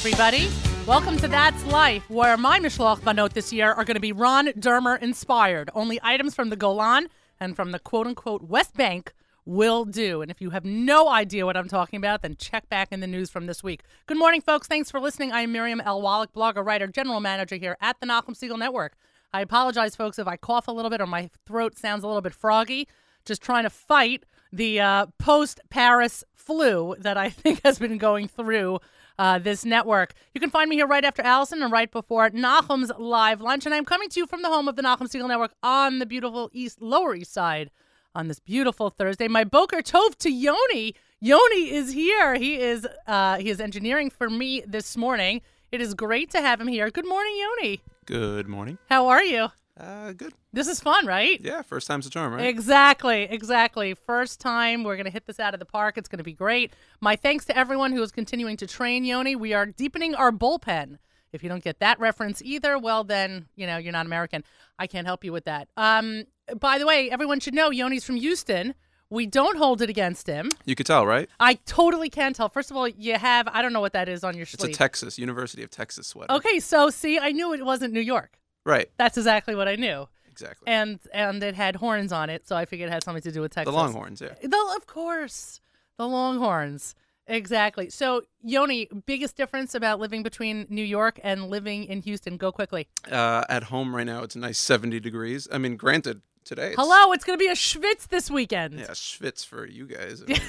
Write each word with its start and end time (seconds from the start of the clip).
everybody. 0.00 0.48
Welcome 0.86 1.18
to 1.18 1.28
That's 1.28 1.62
Life, 1.66 2.08
where 2.08 2.38
my 2.38 2.58
Mishloach 2.58 3.00
Manot 3.00 3.34
this 3.34 3.52
year 3.52 3.70
are 3.70 3.84
going 3.84 3.96
to 3.96 4.00
be 4.00 4.12
Ron 4.12 4.46
Dermer 4.46 4.98
inspired. 5.02 5.68
Only 5.74 6.00
items 6.02 6.34
from 6.34 6.48
the 6.48 6.56
Golan 6.56 7.08
and 7.38 7.54
from 7.54 7.70
the 7.70 7.78
quote 7.78 8.06
unquote 8.06 8.40
West 8.44 8.74
Bank 8.74 9.12
will 9.44 9.84
do. 9.84 10.22
And 10.22 10.30
if 10.30 10.40
you 10.40 10.50
have 10.50 10.64
no 10.64 11.10
idea 11.10 11.44
what 11.44 11.54
I'm 11.54 11.68
talking 11.68 11.98
about, 11.98 12.22
then 12.22 12.34
check 12.36 12.66
back 12.70 12.88
in 12.92 13.00
the 13.00 13.06
news 13.06 13.28
from 13.28 13.44
this 13.44 13.62
week. 13.62 13.82
Good 14.06 14.16
morning, 14.16 14.40
folks. 14.40 14.66
Thanks 14.66 14.90
for 14.90 15.00
listening. 15.00 15.32
I'm 15.32 15.52
Miriam 15.52 15.82
L. 15.82 16.00
Wallach, 16.00 16.32
blogger, 16.32 16.64
writer, 16.64 16.86
general 16.86 17.20
manager 17.20 17.56
here 17.56 17.76
at 17.82 18.00
the 18.00 18.06
Nachum 18.06 18.30
Segal 18.30 18.58
Network. 18.58 18.96
I 19.34 19.42
apologize, 19.42 19.96
folks, 19.96 20.18
if 20.18 20.26
I 20.26 20.38
cough 20.38 20.66
a 20.66 20.72
little 20.72 20.90
bit 20.90 21.02
or 21.02 21.06
my 21.06 21.28
throat 21.44 21.76
sounds 21.76 22.04
a 22.04 22.06
little 22.06 22.22
bit 22.22 22.32
froggy. 22.32 22.88
Just 23.26 23.42
trying 23.42 23.64
to 23.64 23.70
fight 23.70 24.24
the 24.50 24.80
uh, 24.80 25.06
post 25.18 25.60
Paris 25.68 26.24
flu 26.34 26.94
that 27.00 27.18
I 27.18 27.28
think 27.28 27.60
has 27.64 27.78
been 27.78 27.98
going 27.98 28.28
through 28.28 28.80
uh, 29.20 29.38
this 29.38 29.66
network. 29.66 30.14
You 30.34 30.40
can 30.40 30.48
find 30.48 30.70
me 30.70 30.76
here 30.76 30.86
right 30.86 31.04
after 31.04 31.20
Allison 31.20 31.62
and 31.62 31.70
right 31.70 31.92
before 31.92 32.30
Nachum's 32.30 32.90
live 32.98 33.42
lunch. 33.42 33.66
And 33.66 33.74
I'm 33.74 33.84
coming 33.84 34.08
to 34.08 34.18
you 34.20 34.26
from 34.26 34.40
the 34.40 34.48
home 34.48 34.66
of 34.66 34.76
the 34.76 34.82
Nachum 34.82 35.02
Segal 35.02 35.28
Network 35.28 35.52
on 35.62 35.98
the 35.98 36.06
beautiful 36.06 36.48
East 36.54 36.80
Lower 36.80 37.14
East 37.14 37.34
Side 37.34 37.70
on 38.14 38.28
this 38.28 38.40
beautiful 38.40 38.88
Thursday. 38.88 39.28
My 39.28 39.44
Boker 39.44 39.82
Tov 39.82 40.16
to 40.16 40.30
Yoni. 40.30 40.94
Yoni 41.20 41.70
is 41.70 41.92
here. 41.92 42.36
He 42.36 42.58
is 42.58 42.88
uh, 43.06 43.36
he 43.36 43.50
is 43.50 43.60
engineering 43.60 44.08
for 44.08 44.30
me 44.30 44.62
this 44.66 44.96
morning. 44.96 45.42
It 45.70 45.82
is 45.82 45.92
great 45.92 46.30
to 46.30 46.40
have 46.40 46.58
him 46.58 46.68
here. 46.68 46.90
Good 46.90 47.06
morning, 47.06 47.34
Yoni. 47.36 47.82
Good 48.06 48.48
morning. 48.48 48.78
How 48.88 49.08
are 49.08 49.22
you? 49.22 49.50
Uh, 49.78 50.12
good. 50.12 50.34
This 50.52 50.68
is 50.68 50.80
fun, 50.80 51.06
right? 51.06 51.40
Yeah, 51.42 51.62
first 51.62 51.86
time's 51.86 52.06
a 52.06 52.10
charm, 52.10 52.34
right? 52.34 52.46
Exactly, 52.46 53.22
exactly. 53.22 53.94
First 53.94 54.40
time. 54.40 54.84
We're 54.84 54.96
going 54.96 55.06
to 55.06 55.10
hit 55.12 55.26
this 55.26 55.40
out 55.40 55.54
of 55.54 55.60
the 55.60 55.66
park. 55.66 55.96
It's 55.96 56.08
going 56.08 56.18
to 56.18 56.24
be 56.24 56.34
great. 56.34 56.72
My 57.00 57.16
thanks 57.16 57.44
to 57.46 57.56
everyone 57.56 57.92
who 57.92 58.02
is 58.02 58.10
continuing 58.12 58.56
to 58.58 58.66
train 58.66 59.04
Yoni. 59.04 59.36
We 59.36 59.54
are 59.54 59.66
deepening 59.66 60.14
our 60.14 60.32
bullpen. 60.32 60.98
If 61.32 61.42
you 61.42 61.48
don't 61.48 61.62
get 61.62 61.78
that 61.78 61.98
reference 62.00 62.42
either, 62.42 62.76
well, 62.78 63.04
then, 63.04 63.46
you 63.54 63.66
know, 63.66 63.76
you're 63.78 63.92
not 63.92 64.04
American. 64.04 64.42
I 64.78 64.86
can't 64.88 65.06
help 65.06 65.24
you 65.24 65.32
with 65.32 65.44
that. 65.44 65.68
Um, 65.76 66.24
by 66.58 66.78
the 66.78 66.86
way, 66.86 67.08
everyone 67.10 67.38
should 67.40 67.54
know 67.54 67.70
Yoni's 67.70 68.04
from 68.04 68.16
Houston. 68.16 68.74
We 69.10 69.26
don't 69.26 69.56
hold 69.56 69.80
it 69.80 69.88
against 69.88 70.26
him. 70.26 70.50
You 70.64 70.74
could 70.74 70.86
tell, 70.86 71.06
right? 71.06 71.28
I 71.38 71.54
totally 71.54 72.10
can 72.10 72.32
tell. 72.32 72.48
First 72.48 72.70
of 72.70 72.76
all, 72.76 72.86
you 72.88 73.14
have, 73.16 73.48
I 73.48 73.62
don't 73.62 73.72
know 73.72 73.80
what 73.80 73.92
that 73.92 74.08
is 74.08 74.24
on 74.24 74.34
your 74.34 74.42
It's 74.42 74.52
sleeve. 74.52 74.72
a 74.72 74.76
Texas, 74.76 75.18
University 75.18 75.62
of 75.62 75.70
Texas 75.70 76.08
sweater. 76.08 76.32
okay, 76.34 76.58
so 76.60 76.90
see, 76.90 77.18
I 77.18 77.30
knew 77.32 77.52
it 77.54 77.64
wasn't 77.64 77.92
New 77.94 78.00
York. 78.00 78.38
Right, 78.66 78.90
That's 78.98 79.16
exactly 79.16 79.54
what 79.54 79.68
I 79.68 79.76
knew. 79.76 80.06
exactly. 80.30 80.66
And 80.68 81.00
and 81.14 81.42
it 81.42 81.54
had 81.54 81.76
horns 81.76 82.12
on 82.12 82.28
it, 82.30 82.46
so 82.46 82.56
I 82.56 82.64
figured 82.66 82.88
it 82.90 82.92
had 82.92 83.02
something 83.04 83.22
to 83.22 83.32
do 83.32 83.40
with 83.40 83.52
Texas. 83.52 83.72
the 83.72 83.76
Longhorns, 83.78 84.20
yeah. 84.20 84.34
The, 84.42 84.72
of 84.76 84.86
course, 84.86 85.60
the 85.96 86.06
Longhorns. 86.06 86.94
Exactly. 87.26 87.90
So, 87.90 88.22
Yoni, 88.42 88.88
biggest 89.06 89.36
difference 89.36 89.74
about 89.76 90.00
living 90.00 90.22
between 90.24 90.66
New 90.68 90.82
York 90.82 91.20
and 91.22 91.48
living 91.48 91.84
in 91.84 92.02
Houston? 92.02 92.36
Go 92.36 92.50
quickly. 92.50 92.88
Uh, 93.10 93.44
at 93.48 93.64
home 93.64 93.94
right 93.94 94.06
now, 94.06 94.24
it's 94.24 94.34
a 94.34 94.38
nice 94.40 94.58
70 94.58 94.98
degrees. 94.98 95.46
I 95.52 95.58
mean, 95.58 95.76
granted, 95.76 96.22
today 96.44 96.68
it's, 96.68 96.76
Hello, 96.76 97.12
it's 97.12 97.22
going 97.24 97.38
to 97.38 97.42
be 97.42 97.48
a 97.48 97.54
schwitz 97.54 98.08
this 98.08 98.30
weekend. 98.32 98.74
Yeah, 98.80 98.86
schwitz 98.88 99.46
for 99.46 99.64
you 99.64 99.86
guys. 99.86 100.22
I 100.22 100.26
mean, 100.32 100.40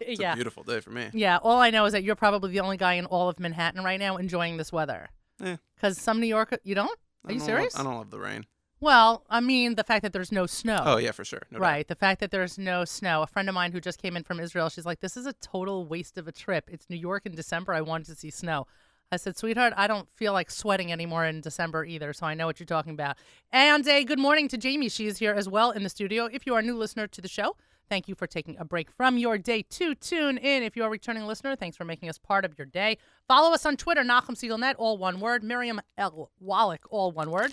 it's 0.00 0.20
yeah. 0.20 0.32
a 0.32 0.34
beautiful 0.36 0.62
day 0.62 0.80
for 0.80 0.90
me. 0.90 1.10
Yeah, 1.12 1.36
all 1.42 1.60
I 1.60 1.68
know 1.68 1.84
is 1.84 1.92
that 1.92 2.02
you're 2.02 2.16
probably 2.16 2.50
the 2.50 2.60
only 2.60 2.78
guy 2.78 2.94
in 2.94 3.04
all 3.04 3.28
of 3.28 3.38
Manhattan 3.38 3.84
right 3.84 4.00
now 4.00 4.16
enjoying 4.16 4.56
this 4.56 4.72
weather. 4.72 5.10
Eh, 5.42 5.56
Because 5.74 5.98
some 6.00 6.18
New 6.18 6.26
York, 6.28 6.58
you 6.64 6.74
don't? 6.74 6.98
Are 7.24 7.32
you 7.32 7.40
serious? 7.40 7.74
Love, 7.76 7.86
I 7.86 7.88
don't 7.90 7.98
love 7.98 8.10
the 8.10 8.18
rain. 8.18 8.46
Well, 8.80 9.24
I 9.30 9.40
mean, 9.40 9.76
the 9.76 9.84
fact 9.84 10.02
that 10.02 10.12
there's 10.12 10.32
no 10.32 10.46
snow. 10.46 10.82
Oh, 10.84 10.96
yeah, 10.96 11.12
for 11.12 11.24
sure. 11.24 11.42
No 11.52 11.58
doubt. 11.58 11.62
right. 11.64 11.86
The 11.86 11.94
fact 11.94 12.18
that 12.18 12.32
there's 12.32 12.58
no 12.58 12.84
snow. 12.84 13.22
A 13.22 13.28
friend 13.28 13.48
of 13.48 13.54
mine 13.54 13.70
who 13.70 13.80
just 13.80 14.02
came 14.02 14.16
in 14.16 14.24
from 14.24 14.40
Israel, 14.40 14.68
she's 14.68 14.84
like, 14.84 14.98
this 14.98 15.16
is 15.16 15.24
a 15.24 15.32
total 15.34 15.86
waste 15.86 16.18
of 16.18 16.26
a 16.26 16.32
trip. 16.32 16.68
It's 16.68 16.90
New 16.90 16.96
York 16.96 17.24
in 17.24 17.32
December. 17.36 17.74
I 17.74 17.80
wanted 17.80 18.06
to 18.06 18.16
see 18.16 18.30
snow. 18.30 18.66
I 19.12 19.16
said, 19.18 19.36
sweetheart, 19.36 19.74
I 19.76 19.86
don't 19.86 20.08
feel 20.16 20.32
like 20.32 20.50
sweating 20.50 20.90
anymore 20.90 21.26
in 21.26 21.42
December 21.42 21.84
either, 21.84 22.12
so 22.14 22.26
I 22.26 22.34
know 22.34 22.46
what 22.46 22.58
you're 22.58 22.66
talking 22.66 22.94
about. 22.94 23.18
And 23.52 23.86
a 23.86 24.04
good 24.04 24.18
morning 24.18 24.48
to 24.48 24.56
Jamie. 24.56 24.88
She 24.88 25.06
is 25.06 25.18
here 25.18 25.34
as 25.34 25.48
well 25.48 25.70
in 25.70 25.82
the 25.82 25.90
studio. 25.90 26.24
If 26.32 26.46
you 26.46 26.54
are 26.54 26.60
a 26.60 26.62
new 26.62 26.76
listener 26.76 27.06
to 27.06 27.20
the 27.20 27.28
show, 27.28 27.54
thank 27.92 28.08
you 28.08 28.14
for 28.14 28.26
taking 28.26 28.56
a 28.58 28.64
break 28.64 28.90
from 28.90 29.18
your 29.18 29.36
day 29.36 29.60
to 29.60 29.94
tune 29.94 30.38
in. 30.38 30.62
If 30.62 30.76
you 30.76 30.82
are 30.82 30.86
a 30.86 30.90
returning 30.90 31.26
listener, 31.26 31.54
thanks 31.54 31.76
for 31.76 31.84
making 31.84 32.08
us 32.08 32.16
part 32.16 32.46
of 32.46 32.56
your 32.56 32.64
day. 32.64 32.96
Follow 33.28 33.52
us 33.52 33.66
on 33.66 33.76
Twitter, 33.76 34.00
Nachum 34.00 34.30
SegalNet, 34.30 34.76
all 34.78 34.96
one 34.96 35.20
word. 35.20 35.44
Miriam 35.44 35.78
L. 35.98 36.30
Wallach, 36.40 36.86
all 36.88 37.12
one 37.12 37.30
word. 37.30 37.52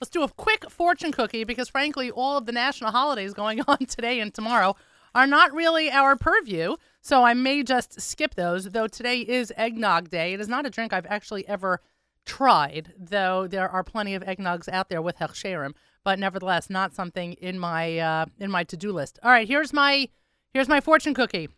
Let's 0.00 0.10
do 0.10 0.24
a 0.24 0.28
quick 0.28 0.68
fortune 0.68 1.12
cookie 1.12 1.44
because, 1.44 1.68
frankly, 1.68 2.10
all 2.10 2.36
of 2.36 2.46
the 2.46 2.52
national 2.52 2.90
holidays 2.90 3.32
going 3.32 3.60
on 3.68 3.78
today 3.78 4.18
and 4.18 4.34
tomorrow 4.34 4.74
are 5.14 5.24
not 5.24 5.54
really 5.54 5.88
our 5.88 6.16
purview. 6.16 6.74
So 7.00 7.22
I 7.22 7.34
may 7.34 7.62
just 7.62 8.00
skip 8.00 8.34
those, 8.34 8.64
though 8.64 8.88
today 8.88 9.20
is 9.20 9.52
Eggnog 9.56 10.10
Day. 10.10 10.32
It 10.32 10.40
is 10.40 10.48
not 10.48 10.66
a 10.66 10.70
drink 10.70 10.92
I've 10.92 11.06
actually 11.06 11.46
ever 11.46 11.80
tried, 12.24 12.92
though 12.98 13.46
there 13.46 13.68
are 13.68 13.84
plenty 13.84 14.16
of 14.16 14.24
eggnogs 14.24 14.68
out 14.68 14.88
there 14.88 15.00
with 15.00 15.18
Hechsherim, 15.18 15.74
but 16.06 16.20
nevertheless, 16.20 16.70
not 16.70 16.94
something 16.94 17.32
in 17.32 17.58
my 17.58 17.98
uh, 17.98 18.26
in 18.38 18.48
my 18.48 18.62
to 18.62 18.76
do 18.76 18.92
list. 18.92 19.18
All 19.24 19.30
right, 19.32 19.48
here's 19.48 19.72
my 19.72 20.08
here's 20.54 20.68
my 20.68 20.80
fortune 20.80 21.14
cookie. 21.14 21.48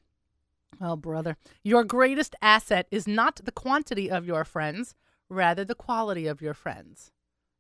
Oh, 0.81 0.97
brother. 0.97 1.37
Your 1.63 1.85
greatest 1.85 2.35
asset 2.41 2.87
is 2.91 3.07
not 3.07 3.43
the 3.45 3.53
quantity 3.53 4.11
of 4.11 4.25
your 4.25 4.45
friends, 4.45 4.95
rather 5.29 5.67
the 5.67 5.75
quality 5.75 6.27
of 6.27 6.41
your 6.41 6.55
friends. 6.55 7.11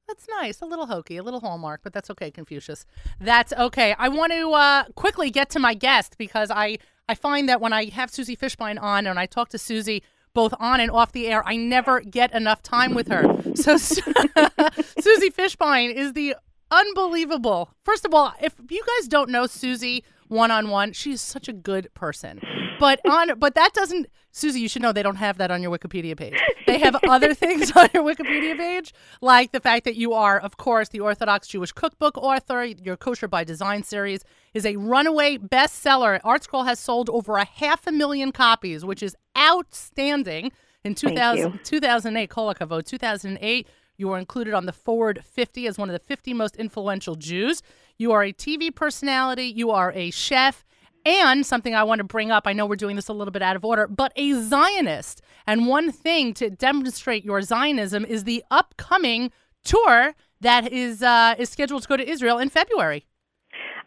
That's 0.06 0.26
nice. 0.40 0.62
A 0.62 0.64
little 0.64 0.86
hokey, 0.86 1.18
a 1.18 1.22
little 1.22 1.40
hallmark, 1.40 1.80
but 1.84 1.92
that's 1.92 2.08
okay, 2.08 2.30
Confucius. 2.30 2.86
That's 3.20 3.52
okay. 3.52 3.94
I 3.98 4.08
want 4.08 4.32
to 4.32 4.52
uh, 4.52 4.84
quickly 4.94 5.30
get 5.30 5.50
to 5.50 5.58
my 5.58 5.74
guest 5.74 6.16
because 6.16 6.50
I, 6.50 6.78
I 7.06 7.14
find 7.14 7.50
that 7.50 7.60
when 7.60 7.74
I 7.74 7.90
have 7.90 8.08
Susie 8.10 8.36
Fishbein 8.36 8.80
on 8.80 9.06
and 9.06 9.18
I 9.18 9.26
talk 9.26 9.50
to 9.50 9.58
Susie 9.58 10.02
both 10.32 10.54
on 10.58 10.80
and 10.80 10.90
off 10.90 11.12
the 11.12 11.26
air, 11.26 11.46
I 11.46 11.56
never 11.56 12.00
get 12.00 12.32
enough 12.32 12.62
time 12.62 12.94
with 12.94 13.08
her. 13.08 13.24
So 13.56 13.76
Susie 13.76 15.30
Fishbein 15.30 15.92
is 15.92 16.14
the 16.14 16.34
unbelievable. 16.70 17.70
First 17.84 18.04
of 18.04 18.14
all, 18.14 18.32
if 18.40 18.54
you 18.70 18.82
guys 18.98 19.08
don't 19.08 19.30
know 19.30 19.46
Susie 19.46 20.04
one 20.28 20.50
on 20.50 20.68
one, 20.68 20.92
she's 20.92 21.20
such 21.20 21.48
a 21.48 21.52
good 21.52 21.92
person. 21.94 22.40
But 22.78 23.00
on 23.08 23.38
but 23.38 23.54
that 23.54 23.72
doesn't 23.72 24.06
Susie, 24.30 24.60
you 24.60 24.68
should 24.68 24.82
know 24.82 24.92
they 24.92 25.02
don't 25.02 25.16
have 25.16 25.38
that 25.38 25.50
on 25.50 25.62
your 25.62 25.76
Wikipedia 25.76 26.16
page. 26.16 26.38
They 26.66 26.78
have 26.78 26.96
other 27.08 27.34
things 27.34 27.72
on 27.72 27.88
your 27.92 28.04
Wikipedia 28.04 28.56
page, 28.56 28.94
like 29.20 29.52
the 29.52 29.60
fact 29.60 29.84
that 29.84 29.96
you 29.96 30.12
are, 30.12 30.38
of 30.38 30.56
course, 30.56 30.88
the 30.90 31.00
Orthodox 31.00 31.48
Jewish 31.48 31.72
cookbook 31.72 32.16
author. 32.16 32.64
Your 32.64 32.96
Kosher 32.96 33.28
by 33.28 33.44
Design 33.44 33.82
series 33.82 34.24
is 34.54 34.64
a 34.64 34.76
runaway 34.76 35.38
bestseller. 35.38 36.20
ArtScroll 36.22 36.66
has 36.66 36.78
sold 36.78 37.10
over 37.10 37.36
a 37.36 37.44
half 37.44 37.86
a 37.86 37.92
million 37.92 38.32
copies, 38.32 38.84
which 38.84 39.02
is 39.02 39.16
outstanding. 39.36 40.52
In 40.84 40.94
2000, 40.94 41.64
2008, 41.64 42.30
Kol 42.30 42.54
2008, 42.54 43.68
you 43.98 44.08
were 44.08 44.18
included 44.18 44.54
on 44.54 44.64
the 44.64 44.72
Forward 44.72 45.22
50 45.24 45.66
as 45.66 45.76
one 45.76 45.90
of 45.90 45.92
the 45.92 45.98
50 45.98 46.32
most 46.32 46.56
influential 46.56 47.16
Jews. 47.16 47.62
You 47.98 48.12
are 48.12 48.22
a 48.22 48.32
TV 48.32 48.74
personality. 48.74 49.46
You 49.46 49.70
are 49.72 49.92
a 49.92 50.10
chef. 50.10 50.64
And 51.04 51.44
something 51.44 51.74
I 51.74 51.84
want 51.84 51.98
to 51.98 52.04
bring 52.04 52.30
up, 52.30 52.46
I 52.46 52.52
know 52.52 52.66
we're 52.66 52.76
doing 52.76 52.96
this 52.96 53.08
a 53.08 53.12
little 53.12 53.32
bit 53.32 53.42
out 53.42 53.56
of 53.56 53.64
order, 53.64 53.86
but 53.88 54.12
a 54.16 54.32
Zionist. 54.34 55.20
And 55.46 55.66
one 55.66 55.90
thing 55.90 56.32
to 56.34 56.48
demonstrate 56.50 57.24
your 57.24 57.42
Zionism 57.42 58.04
is 58.04 58.24
the 58.24 58.44
upcoming 58.50 59.32
tour 59.64 60.14
that 60.40 60.72
is 60.72 61.02
uh, 61.02 61.34
is 61.38 61.50
scheduled 61.50 61.82
to 61.82 61.88
go 61.88 61.96
to 61.96 62.08
Israel 62.08 62.38
in 62.38 62.48
February. 62.48 63.06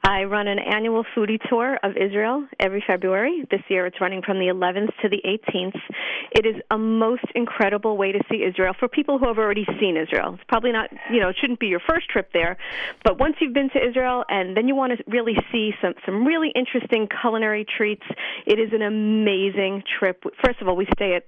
I 0.03 0.23
run 0.23 0.47
an 0.47 0.57
annual 0.57 1.05
foodie 1.15 1.39
tour 1.47 1.77
of 1.83 1.91
Israel 1.95 2.47
every 2.59 2.83
February. 2.85 3.45
This 3.51 3.61
year 3.69 3.85
it's 3.85 4.01
running 4.01 4.21
from 4.25 4.39
the 4.39 4.47
11th 4.47 4.89
to 5.03 5.09
the 5.09 5.21
18th. 5.25 5.79
It 6.31 6.45
is 6.45 6.55
a 6.71 6.77
most 6.77 7.25
incredible 7.35 7.97
way 7.97 8.11
to 8.11 8.19
see 8.29 8.43
Israel 8.43 8.73
for 8.77 8.87
people 8.87 9.19
who 9.19 9.27
have 9.27 9.37
already 9.37 9.65
seen 9.79 9.97
Israel. 9.97 10.33
It's 10.35 10.43
probably 10.47 10.71
not, 10.71 10.89
you 11.11 11.19
know, 11.19 11.29
it 11.29 11.35
shouldn't 11.39 11.59
be 11.59 11.67
your 11.67 11.81
first 11.87 12.09
trip 12.09 12.29
there, 12.33 12.57
but 13.03 13.19
once 13.19 13.35
you've 13.39 13.53
been 13.53 13.69
to 13.71 13.79
Israel 13.87 14.25
and 14.27 14.57
then 14.57 14.67
you 14.67 14.75
want 14.75 14.97
to 14.97 15.03
really 15.07 15.35
see 15.51 15.71
some 15.81 15.93
some 16.05 16.25
really 16.25 16.51
interesting 16.55 17.07
culinary 17.21 17.65
treats, 17.65 18.03
it 18.47 18.57
is 18.59 18.73
an 18.73 18.81
amazing 18.81 19.83
trip. 19.99 20.23
First 20.43 20.61
of 20.61 20.67
all, 20.67 20.75
we 20.75 20.87
stay 20.95 21.15
at 21.15 21.25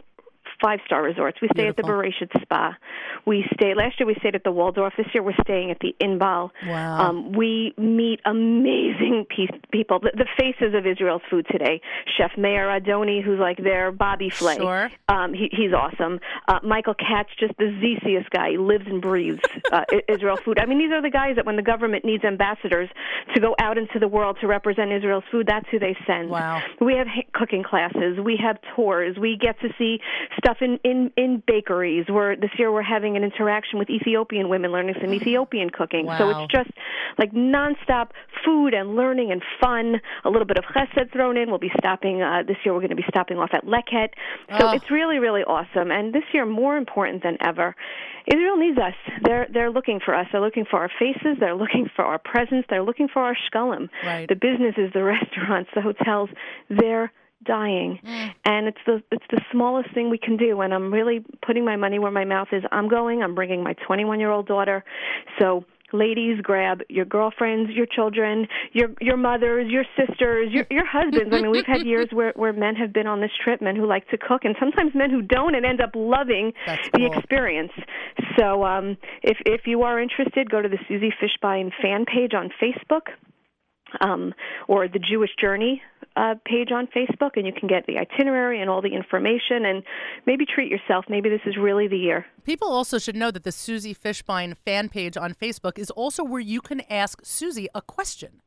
five 0.63 0.79
star 0.85 1.03
resorts. 1.03 1.37
We 1.41 1.49
stay 1.53 1.67
at 1.67 1.75
the 1.75 1.83
Beautiful. 1.83 2.27
Bereshit 2.27 2.41
Spa. 2.41 2.77
We 3.25 3.45
stay 3.53 3.73
last 3.75 3.99
year 3.99 4.07
we 4.07 4.15
stayed 4.15 4.35
at 4.35 4.43
the 4.43 4.51
Waldorf. 4.51 4.93
This 4.97 5.07
year 5.13 5.23
we're 5.23 5.33
staying 5.41 5.71
at 5.71 5.79
the 5.79 5.95
Inbal. 6.01 6.51
Wow. 6.65 7.09
Um, 7.09 7.33
we 7.33 7.73
meet 7.77 8.19
amazing 8.25 9.25
pe- 9.29 9.59
people. 9.71 9.99
The, 9.99 10.11
the 10.15 10.27
faces 10.37 10.73
of 10.73 10.85
Israel's 10.87 11.21
food 11.29 11.45
today. 11.51 11.81
Chef 12.17 12.31
Meir 12.37 12.67
Adoni, 12.67 13.23
who's 13.23 13.39
like 13.39 13.57
their 13.57 13.91
Bobby 13.91 14.29
Flay. 14.29 14.57
Sure. 14.57 14.89
Um, 15.07 15.33
he, 15.33 15.49
he's 15.51 15.73
awesome. 15.73 16.19
Uh, 16.47 16.59
Michael 16.63 16.95
Katz, 16.95 17.29
just 17.39 17.53
the 17.57 17.65
zesiest 17.65 18.29
guy. 18.29 18.51
He 18.51 18.57
lives 18.57 18.85
and 18.87 19.01
breathes 19.01 19.41
uh, 19.71 19.83
Israel 20.07 20.37
food. 20.43 20.59
I 20.59 20.65
mean, 20.65 20.79
these 20.79 20.91
are 20.91 21.01
the 21.01 21.09
guys 21.09 21.35
that 21.35 21.45
when 21.45 21.55
the 21.55 21.61
government 21.61 22.05
needs 22.05 22.23
ambassadors 22.23 22.89
to 23.33 23.39
go 23.41 23.55
out 23.59 23.77
into 23.77 23.99
the 23.99 24.07
world 24.07 24.37
to 24.41 24.47
represent 24.47 24.91
Israel's 24.91 25.23
food, 25.31 25.47
that's 25.47 25.67
who 25.71 25.79
they 25.79 25.95
send. 26.07 26.29
Wow. 26.29 26.61
We 26.79 26.95
have 26.95 27.07
ha- 27.07 27.27
cooking 27.33 27.63
classes. 27.63 28.17
We 28.23 28.39
have 28.43 28.57
tours. 28.75 29.17
We 29.19 29.37
get 29.37 29.59
to 29.61 29.69
see 29.77 29.99
stuff 30.37 30.52
stuff 30.53 30.61
in 30.61 30.79
in 30.83 31.11
in 31.17 31.43
bakeries. 31.45 32.05
We're 32.09 32.35
this 32.35 32.51
year 32.57 32.71
we're 32.71 32.81
having 32.81 33.15
an 33.17 33.23
interaction 33.23 33.79
with 33.79 33.89
Ethiopian 33.89 34.49
women 34.49 34.71
learning 34.71 34.95
some 35.01 35.13
Ethiopian 35.13 35.69
cooking. 35.69 36.05
Wow. 36.05 36.17
So 36.17 36.29
it's 36.29 36.51
just 36.51 36.69
like 37.17 37.31
nonstop 37.31 38.09
food 38.45 38.73
and 38.73 38.95
learning 38.95 39.31
and 39.31 39.41
fun. 39.61 40.01
A 40.25 40.29
little 40.29 40.45
bit 40.45 40.57
of 40.57 40.65
chesed 40.65 41.11
thrown 41.11 41.37
in. 41.37 41.49
We'll 41.49 41.59
be 41.59 41.71
stopping 41.77 42.21
uh, 42.21 42.43
this 42.47 42.57
year. 42.63 42.73
We're 42.73 42.79
going 42.81 42.89
to 42.89 42.95
be 42.95 43.05
stopping 43.09 43.37
off 43.37 43.49
at 43.53 43.65
Leket. 43.65 44.09
So 44.59 44.67
Oh. 44.67 44.71
it's 44.71 44.89
really 44.91 45.19
really 45.19 45.43
awesome. 45.43 45.91
And 45.91 46.13
this 46.13 46.23
year 46.33 46.45
more 46.45 46.77
important 46.77 47.23
than 47.23 47.37
ever, 47.41 47.75
Israel 48.27 48.57
needs 48.57 48.77
us. 48.77 48.93
They're 49.23 49.47
they're 49.51 49.71
looking 49.71 49.99
for 50.03 50.15
us. 50.15 50.27
They're 50.31 50.41
looking 50.41 50.65
for 50.69 50.79
our 50.79 50.89
faces. 50.99 51.37
They're 51.39 51.55
looking 51.55 51.89
for 51.95 52.05
our 52.05 52.19
presence. 52.19 52.65
They're 52.69 52.83
looking 52.83 53.07
for 53.07 53.21
our 53.21 53.35
shkalim. 53.35 53.89
Right. 54.03 54.27
The 54.27 54.35
businesses, 54.35 54.91
the 54.93 55.03
restaurants, 55.17 55.69
the 55.75 55.81
hotels. 55.81 56.29
They're 56.69 57.11
dying. 57.45 57.99
And 58.45 58.67
it's 58.67 58.77
the 58.85 59.01
it's 59.11 59.25
the 59.31 59.41
smallest 59.51 59.93
thing 59.93 60.09
we 60.09 60.17
can 60.17 60.37
do. 60.37 60.61
And 60.61 60.73
i'm 60.73 60.93
really 60.93 61.23
putting 61.45 61.65
my 61.65 61.75
money 61.75 61.99
where 61.99 62.11
my 62.11 62.25
mouth 62.25 62.49
is. 62.51 62.63
I'm 62.71 62.87
going 62.89 63.21
i'm 63.23 63.35
bringing 63.35 63.63
my 63.63 63.73
21 63.85 64.19
year 64.19 64.31
old 64.31 64.47
daughter. 64.47 64.83
So 65.39 65.65
ladies 65.93 66.41
grab 66.41 66.81
your 66.89 67.05
girlfriends 67.05 67.69
your 67.71 67.85
children 67.85 68.47
your 68.71 68.89
your 68.99 69.15
mothers 69.15 69.67
your 69.69 69.85
sisters 69.95 70.49
your 70.51 70.65
your 70.71 70.85
husbands. 70.85 71.29
I 71.31 71.41
mean 71.41 71.51
we've 71.51 71.65
had 71.65 71.85
years 71.85 72.07
where 72.11 72.33
where 72.35 72.51
men 72.51 72.75
have 72.75 72.91
been 72.91 73.07
on 73.07 73.21
this 73.21 73.31
trip 73.43 73.61
men 73.61 73.75
who 73.75 73.85
like 73.85 74.07
to 74.09 74.17
cook 74.17 74.43
and 74.43 74.55
sometimes 74.59 74.93
men 74.95 75.11
who 75.11 75.21
don't 75.21 75.55
and 75.55 75.65
end 75.65 75.81
up 75.81 75.91
loving 75.93 76.53
That's 76.65 76.89
the 76.93 76.99
cool. 76.99 77.13
experience. 77.13 77.71
So 78.37 78.65
um 78.65 78.97
if 79.21 79.37
if 79.45 79.67
you 79.67 79.83
are 79.83 80.01
interested 80.01 80.49
go 80.49 80.61
to 80.61 80.69
the 80.69 80.79
susie 80.87 81.13
fishbein 81.21 81.71
fan 81.81 82.05
page 82.05 82.33
on 82.33 82.49
facebook 82.61 83.13
um, 84.01 84.33
or 84.67 84.87
the 84.87 84.99
Jewish 84.99 85.31
Journey 85.39 85.81
uh, 86.15 86.35
page 86.45 86.71
on 86.71 86.87
Facebook, 86.87 87.31
and 87.35 87.45
you 87.45 87.53
can 87.53 87.67
get 87.67 87.85
the 87.87 87.97
itinerary 87.97 88.61
and 88.61 88.69
all 88.69 88.81
the 88.81 88.93
information, 88.93 89.65
and 89.65 89.83
maybe 90.25 90.45
treat 90.45 90.69
yourself. 90.69 91.05
Maybe 91.09 91.29
this 91.29 91.41
is 91.45 91.57
really 91.57 91.87
the 91.87 91.97
year. 91.97 92.25
People 92.43 92.69
also 92.69 92.99
should 92.99 93.15
know 93.15 93.31
that 93.31 93.43
the 93.43 93.51
Susie 93.51 93.95
Fishbein 93.95 94.55
fan 94.65 94.89
page 94.89 95.17
on 95.17 95.33
Facebook 95.33 95.77
is 95.77 95.89
also 95.91 96.23
where 96.23 96.41
you 96.41 96.61
can 96.61 96.81
ask 96.89 97.21
Susie 97.23 97.67
a 97.73 97.81
question. 97.81 98.41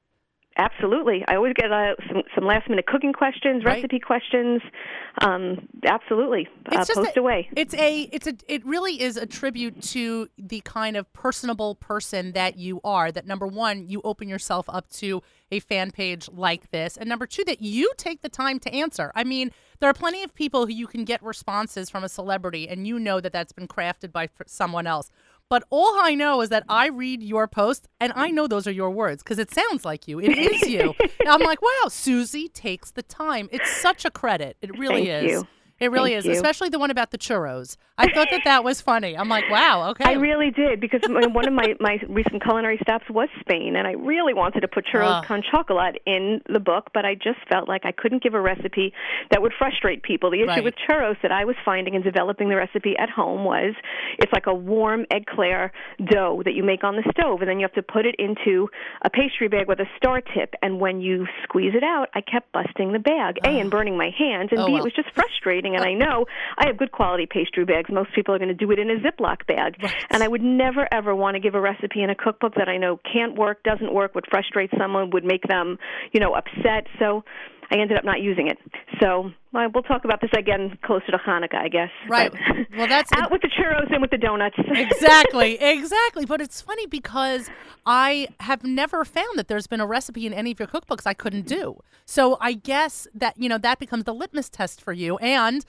Absolutely, 0.59 1.23
I 1.29 1.37
always 1.37 1.53
get 1.53 1.71
uh, 1.71 1.95
some 2.09 2.23
some 2.35 2.45
last 2.47 2.69
minute 2.71 2.87
cooking 2.87 3.13
questions, 3.13 3.63
Right. 3.63 3.75
recipe 3.77 4.01
questions. 4.01 4.63
Um, 5.21 5.69
absolutely, 5.85 6.49
uh, 6.67 6.79
It's 6.79 6.89
just 6.89 6.99
post 6.99 7.17
a- 7.17 7.21
away. 7.21 7.49
It's 7.55 7.75
a 7.75 8.03
it's 8.11 8.27
a 8.27 8.33
it 8.49 8.65
really 8.65 9.01
is 9.03 9.19
a 9.19 9.27
tribute 9.27 9.83
to 9.93 10.29
the 10.39 10.61
kind 10.63 10.97
of 10.97 11.13
personable 11.13 11.75
person 11.75 12.33
that 12.33 12.57
you 12.57 12.81
are. 12.85 13.13
That 13.13 13.27
number 13.27 13.47
one, 13.47 13.87
you 13.89 14.01
open 14.03 14.29
yourself 14.31 14.65
up 14.71 14.89
to 14.93 15.23
a 15.51 15.61
fan 15.61 15.91
page 15.91 16.29
like 16.33 16.71
this, 16.71 16.97
and 16.97 17.07
number 17.07 17.27
two, 17.27 17.45
that 17.45 17.61
you 17.61 17.93
take 17.99 18.23
the 18.23 18.31
time 18.31 18.59
to 18.61 18.73
answer. 18.73 19.13
I 19.15 19.25
mean, 19.25 19.51
there 19.81 19.91
are 19.91 19.95
plenty 19.95 20.23
of 20.23 20.35
people 20.35 20.65
who 20.67 20.73
you 20.73 20.87
can 20.87 21.05
get 21.05 21.23
responses 21.23 21.91
from 21.91 22.03
a 22.03 22.09
celebrity, 22.09 22.67
and 22.67 22.87
you 22.87 22.99
know 22.99 23.21
that 23.21 23.33
that's 23.33 23.53
been 23.53 23.69
crafted 23.69 24.11
by 24.11 24.31
someone 24.47 24.87
else. 24.87 25.11
But 25.49 25.65
all 25.71 25.95
I 26.01 26.15
know 26.15 26.41
is 26.41 26.49
that 26.49 26.65
I 26.69 26.89
read 26.89 27.23
your 27.23 27.47
post 27.47 27.87
and 28.01 28.13
I 28.17 28.31
know 28.31 28.47
those 28.49 28.67
are 28.67 28.73
your 28.73 28.91
words 28.91 29.23
because 29.23 29.39
it 29.39 29.53
sounds 29.53 29.85
like 29.85 30.09
you. 30.09 30.19
It 30.19 30.37
is 30.37 30.69
you. 30.69 30.95
I'm 31.27 31.41
like, 31.41 31.63
wow, 31.63 31.89
Susie 31.89 32.49
takes 32.49 32.91
the 32.91 33.03
time. 33.03 33.49
It's 33.53 33.71
such 33.81 34.05
a 34.05 34.11
credit. 34.11 34.57
It 34.61 34.77
really 34.77 35.07
Thank 35.07 35.25
is. 35.25 35.31
you. 35.31 35.49
It 35.79 35.91
really 35.91 36.11
Thank 36.13 36.19
is, 36.21 36.25
you. 36.27 36.33
especially 36.33 36.71
the 36.71 36.79
one 36.79 36.91
about 36.91 37.11
the 37.11 37.19
churros. 37.19 37.77
I 37.99 38.11
thought 38.13 38.29
that 38.31 38.43
that 38.45 38.63
was 38.65 38.81
funny. 38.83 39.17
I'm 39.17 39.29
like, 39.29 39.45
wow, 39.51 39.89
okay. 39.91 40.05
I 40.05 40.13
really 40.13 40.51
did 40.51 40.81
because 40.81 41.01
one 41.09 41.47
of 41.47 41.53
my, 41.53 41.75
my 41.81 41.99
recent 42.09 42.43
culinary 42.43 42.79
stops 42.83 43.05
was 43.11 43.29
Spain, 43.41 43.75
and 43.77 43.87
I 43.87 43.93
really 43.93 44.35
wanted 44.35 44.61
to 44.61 44.69
put 44.69 44.85
churros 44.87 45.07
Ah. 45.07 45.23
con 45.27 45.43
chocolate 45.51 46.01
in 46.07 46.41
the 46.49 46.61
book, 46.61 46.91
but 46.95 47.05
I 47.05 47.15
just 47.15 47.39
felt 47.51 47.69
like 47.69 47.85
I 47.85 47.93
couldn't 47.93 48.23
give 48.23 48.35
a 48.35 48.41
recipe 48.41 48.93
that 49.31 49.41
would 49.43 49.53
frustrate 49.59 50.03
people. 50.03 50.31
The 50.31 50.41
issue 50.41 50.47
Right. 50.49 50.65
with 50.65 50.75
churros 50.89 51.17
that 51.23 51.33
I 51.33 51.45
was 51.45 51.57
finding 51.65 51.95
and 51.95 52.05
developing 52.05 52.49
the 52.49 52.57
recipe 52.57 52.97
at 52.99 53.09
home 53.11 53.45
was 53.45 53.75
it's 54.19 54.33
like 54.33 54.47
a 54.47 54.55
warm 54.55 55.05
eclair 55.11 55.73
dough 56.11 56.43
that 56.45 56.55
you 56.55 56.63
make 56.65 56.85
on 56.85 56.97
the 56.97 57.05
stove, 57.17 57.41
and 57.41 57.49
then 57.51 57.59
you 57.61 57.65
have 57.65 57.75
to 57.75 57.83
put 57.83 58.05
it 58.07 58.15
into 58.19 58.69
a 59.03 59.11
pastry 59.11 59.49
bag 59.49 59.69
with 59.69 59.81
a 59.81 59.87
star 59.97 60.21
tip, 60.21 60.55
and 60.63 60.81
when 60.81 61.01
you 61.01 61.27
squeeze 61.45 61.75
it 61.75 61.83
out, 61.83 62.09
I 62.15 62.21
kept 62.21 62.53
busting 62.53 62.93
the 62.93 62.99
bag, 62.99 63.39
A, 63.45 63.59
and 63.61 63.71
burning 63.71 63.97
my 63.97 64.11
hands, 64.17 64.51
and 64.53 64.61
Oh, 64.61 64.67
B, 64.67 64.73
well. 64.73 64.83
it 64.83 64.85
was 64.85 64.93
just 64.93 65.11
frustrating, 65.15 65.66
and 65.75 65.85
I 65.85 65.95
know 65.95 66.27
I 66.59 66.67
have 66.67 66.77
good 66.77 66.93
quality 66.93 67.27
pastry 67.27 67.65
bags. 67.65 67.91
Most 67.91 68.15
people 68.15 68.35
are 68.35 68.39
going 68.39 68.49
to 68.49 68.55
do 68.55 68.71
it 68.71 68.79
in 68.79 68.91
a 68.91 68.97
Ziploc 68.97 69.47
bag. 69.47 69.77
And 70.11 70.23
I 70.23 70.29
would 70.29 70.43
never, 70.43 70.87
ever 70.93 71.15
want 71.15 71.35
to 71.35 71.41
give 71.41 71.55
a 71.55 71.61
recipe 71.61 72.03
in 72.03 72.11
a 72.11 72.15
cookbook 72.15 72.55
that 72.57 72.69
I 72.69 72.77
know 72.77 73.01
can't 73.13 73.37
work, 73.37 73.63
doesn't 73.63 73.93
work, 73.93 74.15
would 74.15 74.27
frustrate 74.31 74.71
someone, 74.79 75.11
would 75.11 75.25
make 75.25 75.43
them, 75.49 75.79
you 76.13 76.21
know, 76.21 76.35
upset. 76.35 76.87
So 76.99 77.25
I 77.71 77.77
ended 77.77 77.97
up 77.99 78.05
not 78.05 78.21
using 78.21 78.49
it. 78.49 78.59
So 79.01 79.31
well, 79.53 79.69
we'll 79.73 79.83
talk 79.83 80.05
about 80.05 80.21
this 80.21 80.31
again 80.37 80.79
closer 80.85 81.07
to 81.11 81.19
Hanukkah, 81.19 81.57
I 81.57 81.69
guess. 81.69 81.91
Right. 82.09 82.33
But 82.33 82.77
Well, 82.77 82.87
that's 82.87 83.13
out 83.17 83.31
with 83.31 83.43
the 83.43 83.49
churros 83.49 83.93
and 83.93 84.01
with 84.01 84.11
the 84.11 84.19
donuts. 84.19 84.57
exactly, 84.69 85.59
exactly. 85.61 86.25
But 86.27 86.41
it's 86.41 86.61
funny 86.61 86.87
because 86.87 87.51
I 87.85 88.29
have 88.41 88.65
never 88.65 89.05
found 89.05 89.39
that 89.39 89.49
there's 89.49 89.67
been 89.67 89.81
a 89.81 89.87
recipe 89.87 90.27
in 90.27 90.33
any 90.33 90.53
of 90.53 90.59
your 90.59 90.69
cookbooks 90.69 91.07
I 91.07 91.15
couldn't 91.15 91.47
do. 91.47 91.81
So 92.05 92.37
I 92.41 92.53
guess 92.53 93.09
that 93.15 93.37
you 93.39 93.49
know 93.49 93.59
that 93.59 93.79
becomes 93.79 94.05
the 94.05 94.15
litmus 94.15 94.49
test 94.49 94.81
for 94.81 94.93
you, 94.93 95.17
and 95.19 95.65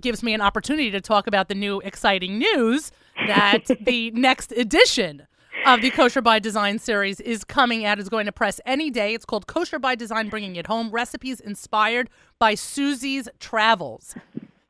gives 0.00 0.22
me 0.22 0.32
an 0.32 0.40
opportunity 0.40 0.90
to 0.90 1.00
talk 1.00 1.26
about 1.26 1.48
the 1.48 1.54
new 1.54 1.80
exciting 1.80 2.38
news 2.38 2.90
that 3.26 3.64
the 3.80 4.10
next 4.12 4.52
edition 4.52 5.26
of 5.66 5.80
the 5.80 5.90
Kosher 5.90 6.20
by 6.20 6.38
Design 6.38 6.78
series 6.78 7.20
is 7.20 7.44
coming 7.44 7.84
out. 7.84 7.98
is 7.98 8.08
going 8.08 8.26
to 8.26 8.32
press 8.32 8.60
any 8.66 8.90
day. 8.90 9.14
It's 9.14 9.24
called 9.24 9.46
Kosher 9.46 9.78
by 9.78 9.94
Design, 9.94 10.28
bringing 10.28 10.56
it 10.56 10.66
home. 10.66 10.90
Recipes 10.90 11.40
inspired 11.40 12.10
by 12.38 12.54
Susie's 12.54 13.28
travels. 13.38 14.14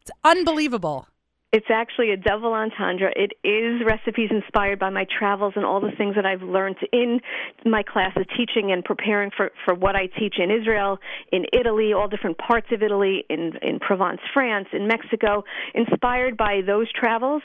It's 0.01 0.11
unbelievable. 0.23 1.09
It's 1.55 1.71
actually 1.71 2.11
a 2.11 2.17
double 2.17 2.53
entendre. 2.53 3.13
It 3.15 3.35
is 3.47 3.81
recipes 3.87 4.29
inspired 4.33 4.81
by 4.81 4.91
my 4.91 5.07
travels 5.17 5.53
and 5.55 5.65
all 5.65 5.81
the 5.81 5.93
things 5.97 6.17
that 6.17 6.27
I've 6.27 6.43
learned 6.43 6.79
in 6.93 7.21
my 7.65 7.85
classes, 7.85 8.25
teaching 8.37 8.73
and 8.73 8.85
preparing 8.85 9.31
for, 9.37 9.53
for 9.65 9.73
what 9.73 9.95
I 9.95 10.07
teach 10.07 10.41
in 10.41 10.51
Israel, 10.51 10.99
in 11.31 11.45
Italy, 11.53 11.93
all 11.93 12.09
different 12.09 12.39
parts 12.39 12.67
of 12.73 12.83
Italy, 12.83 13.25
in, 13.31 13.53
in 13.63 13.79
Provence, 13.79 14.21
France, 14.33 14.67
in 14.73 14.89
Mexico, 14.89 15.45
inspired 15.77 16.37
by 16.37 16.61
those 16.67 16.91
travels, 16.91 17.43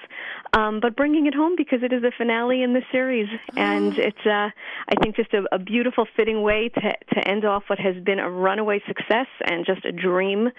um, 0.54 0.80
but 0.80 0.96
bringing 0.96 1.28
it 1.28 1.36
home 1.36 1.54
because 1.56 1.84
it 1.84 1.94
is 1.94 2.02
the 2.02 2.12
finale 2.18 2.64
in 2.64 2.74
the 2.74 2.82
series. 2.92 3.30
And 3.56 3.96
it's, 3.96 4.26
uh, 4.26 4.50
I 4.90 4.96
think, 5.04 5.18
just 5.18 5.36
a, 5.36 5.44
a 5.52 5.60
beautiful, 5.60 6.08
fitting 6.18 6.42
way 6.42 6.70
to, 6.70 6.82
to 7.14 7.28
end 7.28 7.46
off 7.46 7.66
what 7.68 7.78
has 7.78 7.96
been 8.04 8.18
a 8.18 8.28
runaway 8.28 8.82
success 8.88 9.28
and 9.46 9.68
just 9.68 9.86
a 9.86 9.92
dream 9.92 10.50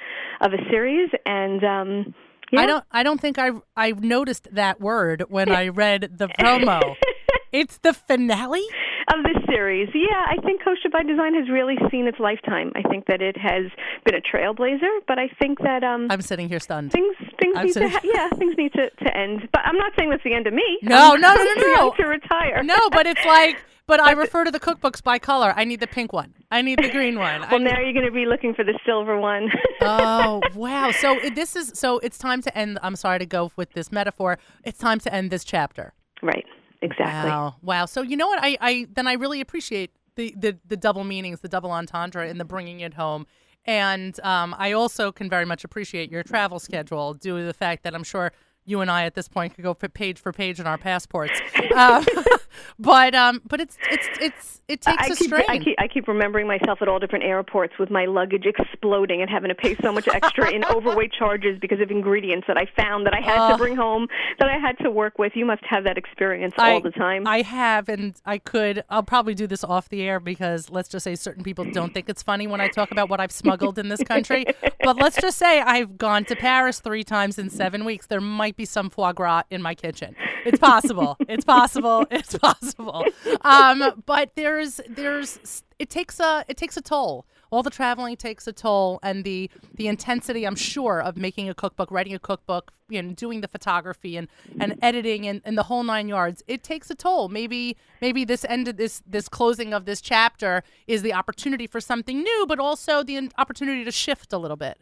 of 0.40 0.52
a 0.52 0.70
series. 0.70 1.10
And, 1.26 1.64
um, 1.64 2.14
yeah. 2.50 2.60
I 2.60 2.66
don't. 2.66 2.84
I 2.90 3.02
don't 3.02 3.20
think 3.20 3.38
I 3.38 3.50
I 3.76 3.92
noticed 3.92 4.48
that 4.52 4.80
word 4.80 5.24
when 5.28 5.50
I 5.50 5.68
read 5.68 6.12
the 6.16 6.28
promo. 6.28 6.94
it's 7.52 7.78
the 7.78 7.92
finale. 7.92 8.64
of 9.12 9.24
this 9.24 9.42
series. 9.48 9.88
Yeah, 9.94 10.24
I 10.26 10.36
think 10.44 10.62
Kosher 10.62 10.88
by 10.92 11.02
Design 11.02 11.34
has 11.34 11.48
really 11.50 11.76
seen 11.90 12.06
its 12.06 12.18
lifetime. 12.20 12.72
I 12.76 12.82
think 12.88 13.06
that 13.06 13.20
it 13.20 13.36
has 13.36 13.64
been 14.04 14.14
a 14.14 14.20
trailblazer, 14.20 15.00
but 15.08 15.18
I 15.18 15.28
think 15.40 15.58
that 15.60 15.82
um 15.82 16.06
I'm 16.10 16.22
sitting 16.22 16.48
here 16.48 16.60
stunned. 16.60 16.92
things 16.92 17.16
things 17.40 17.54
I'm 17.56 17.66
need 17.66 17.74
to 17.74 17.88
ha- 17.88 18.00
yeah 18.04 18.28
things 18.38 18.54
need 18.56 18.72
to, 18.74 18.90
to 18.90 19.16
end. 19.16 19.48
But 19.52 19.62
I'm 19.64 19.76
not 19.76 19.92
saying 19.98 20.10
that's 20.10 20.24
the 20.24 20.34
end 20.34 20.46
of 20.46 20.54
me. 20.54 20.78
No, 20.82 21.14
I'm 21.14 21.20
no, 21.20 21.34
no, 21.34 21.44
no, 21.44 21.74
no. 21.74 21.94
to 21.96 22.04
retire. 22.04 22.62
No, 22.62 22.90
but 22.90 23.06
it's 23.06 23.24
like. 23.24 23.56
But 23.90 23.98
I 23.98 24.12
refer 24.12 24.44
to 24.44 24.52
the 24.52 24.60
cookbooks 24.60 25.02
by 25.02 25.18
color. 25.18 25.52
I 25.56 25.64
need 25.64 25.80
the 25.80 25.88
pink 25.88 26.12
one. 26.12 26.32
I 26.52 26.62
need 26.62 26.78
the 26.78 26.90
green 26.90 27.18
one. 27.18 27.42
I 27.42 27.50
well, 27.50 27.58
need- 27.58 27.72
now 27.72 27.80
you're 27.80 27.92
going 27.92 28.06
to 28.06 28.12
be 28.12 28.24
looking 28.24 28.54
for 28.54 28.62
the 28.62 28.78
silver 28.86 29.18
one. 29.18 29.50
oh 29.80 30.40
wow! 30.54 30.92
So 30.92 31.18
this 31.34 31.56
is 31.56 31.72
so 31.74 31.98
it's 31.98 32.16
time 32.16 32.40
to 32.42 32.56
end. 32.56 32.78
I'm 32.84 32.94
sorry 32.94 33.18
to 33.18 33.26
go 33.26 33.50
with 33.56 33.72
this 33.72 33.90
metaphor. 33.90 34.38
It's 34.62 34.78
time 34.78 35.00
to 35.00 35.12
end 35.12 35.32
this 35.32 35.42
chapter. 35.42 35.92
right. 36.22 36.46
Exactly. 36.82 37.30
Wow, 37.30 37.56
wow. 37.62 37.84
So 37.84 38.02
you 38.02 38.16
know 38.16 38.28
what? 38.28 38.38
I, 38.40 38.56
I 38.60 38.86
then 38.94 39.08
I 39.08 39.14
really 39.14 39.40
appreciate 39.40 39.90
the, 40.14 40.36
the 40.38 40.56
the 40.68 40.76
double 40.76 41.02
meanings, 41.02 41.40
the 41.40 41.48
double 41.48 41.72
entendre, 41.72 42.28
and 42.28 42.38
the 42.38 42.44
bringing 42.44 42.78
it 42.78 42.94
home. 42.94 43.26
And 43.64 44.18
um, 44.20 44.54
I 44.56 44.70
also 44.70 45.10
can 45.10 45.28
very 45.28 45.44
much 45.44 45.64
appreciate 45.64 46.12
your 46.12 46.22
travel 46.22 46.60
schedule 46.60 47.14
due 47.14 47.38
to 47.38 47.44
the 47.44 47.52
fact 47.52 47.82
that 47.82 47.94
I'm 47.94 48.04
sure 48.04 48.32
you 48.66 48.80
and 48.80 48.90
I 48.90 49.04
at 49.04 49.14
this 49.14 49.28
point 49.28 49.54
could 49.54 49.64
go 49.64 49.74
page 49.74 50.18
for 50.18 50.32
page 50.32 50.60
in 50.60 50.66
our 50.66 50.78
passports. 50.78 51.40
Um, 51.74 52.04
but 52.78 53.14
um, 53.14 53.40
but 53.46 53.60
it's 53.60 53.76
it's 53.90 54.08
it's 54.20 54.60
it 54.68 54.80
takes 54.82 55.02
I 55.02 55.06
a 55.06 55.16
keep, 55.16 55.26
strain. 55.26 55.44
I 55.48 55.58
keep 55.58 55.76
I 55.78 55.88
keep 55.88 56.08
remembering 56.08 56.46
myself 56.46 56.80
at 56.82 56.88
all 56.88 56.98
different 56.98 57.24
airports 57.24 57.74
with 57.78 57.90
my 57.90 58.04
luggage 58.04 58.44
exploding 58.46 59.20
and 59.20 59.30
having 59.30 59.48
to 59.48 59.54
pay 59.54 59.76
so 59.82 59.92
much 59.92 60.06
extra 60.08 60.50
in 60.50 60.64
overweight 60.70 61.12
charges 61.12 61.58
because 61.60 61.80
of 61.80 61.90
ingredients 61.90 62.46
that 62.46 62.56
I 62.56 62.66
found 62.76 63.06
that 63.06 63.14
I 63.14 63.20
had 63.20 63.38
Ugh. 63.38 63.52
to 63.52 63.58
bring 63.58 63.76
home 63.76 64.06
that 64.38 64.48
I 64.48 64.58
had 64.58 64.78
to 64.84 64.90
work 64.90 65.18
with. 65.18 65.32
You 65.34 65.44
must 65.46 65.64
have 65.64 65.84
that 65.84 65.98
experience 65.98 66.54
I- 66.58 66.72
all 66.72 66.80
the 66.80 66.90
time. 66.90 67.26
I 67.26 67.42
have, 67.42 67.88
and 67.88 68.14
I 68.24 68.38
could. 68.38 68.84
I'll 68.88 69.02
probably 69.02 69.34
do 69.34 69.46
this 69.46 69.64
off 69.64 69.88
the 69.88 70.02
air 70.02 70.20
because 70.20 70.70
let's 70.70 70.88
just 70.88 71.04
say 71.04 71.14
certain 71.14 71.42
people 71.42 71.64
don't 71.72 71.92
think 71.92 72.08
it's 72.08 72.22
funny 72.22 72.46
when 72.46 72.60
I 72.60 72.68
talk 72.68 72.90
about 72.90 73.08
what 73.08 73.20
I've 73.20 73.32
smuggled 73.32 73.78
in 73.78 73.88
this 73.88 74.02
country. 74.02 74.44
But 74.82 74.96
let's 74.96 75.20
just 75.20 75.38
say 75.38 75.60
I've 75.60 75.98
gone 75.98 76.24
to 76.26 76.36
Paris 76.36 76.80
three 76.80 77.04
times 77.04 77.38
in 77.38 77.50
seven 77.50 77.84
weeks. 77.84 78.06
There 78.06 78.20
might 78.20 78.49
be 78.56 78.64
some 78.64 78.90
foie 78.90 79.12
gras 79.12 79.44
in 79.50 79.62
my 79.62 79.74
kitchen. 79.74 80.14
It's 80.44 80.58
possible. 80.58 81.16
it's 81.28 81.44
possible. 81.44 82.06
It's 82.10 82.36
possible. 82.38 83.04
Um, 83.42 84.02
but 84.06 84.32
there's 84.36 84.80
there's 84.88 85.62
it 85.78 85.90
takes 85.90 86.20
a 86.20 86.44
it 86.48 86.56
takes 86.56 86.76
a 86.76 86.82
toll 86.82 87.26
all 87.50 87.62
the 87.62 87.70
traveling 87.70 88.16
takes 88.16 88.46
a 88.46 88.52
toll, 88.52 89.00
and 89.02 89.24
the 89.24 89.50
the 89.74 89.88
intensity, 89.88 90.46
I'm 90.46 90.56
sure, 90.56 91.00
of 91.00 91.16
making 91.16 91.48
a 91.48 91.54
cookbook, 91.54 91.90
writing 91.90 92.14
a 92.14 92.18
cookbook, 92.18 92.72
you 92.88 93.02
know, 93.02 93.12
doing 93.12 93.40
the 93.40 93.48
photography 93.48 94.16
and 94.16 94.28
and 94.60 94.78
editing 94.82 95.26
and, 95.26 95.42
and 95.44 95.58
the 95.58 95.64
whole 95.64 95.82
nine 95.82 96.08
yards, 96.08 96.42
it 96.46 96.62
takes 96.62 96.90
a 96.90 96.94
toll. 96.94 97.28
Maybe 97.28 97.76
maybe 98.00 98.24
this 98.24 98.44
end 98.48 98.68
of 98.68 98.76
this 98.76 99.02
this 99.06 99.28
closing 99.28 99.74
of 99.74 99.84
this 99.84 100.00
chapter 100.00 100.62
is 100.86 101.02
the 101.02 101.12
opportunity 101.12 101.66
for 101.66 101.80
something 101.80 102.22
new, 102.22 102.46
but 102.48 102.60
also 102.60 103.02
the 103.02 103.30
opportunity 103.36 103.84
to 103.84 103.92
shift 103.92 104.32
a 104.32 104.38
little 104.38 104.56
bit. 104.56 104.78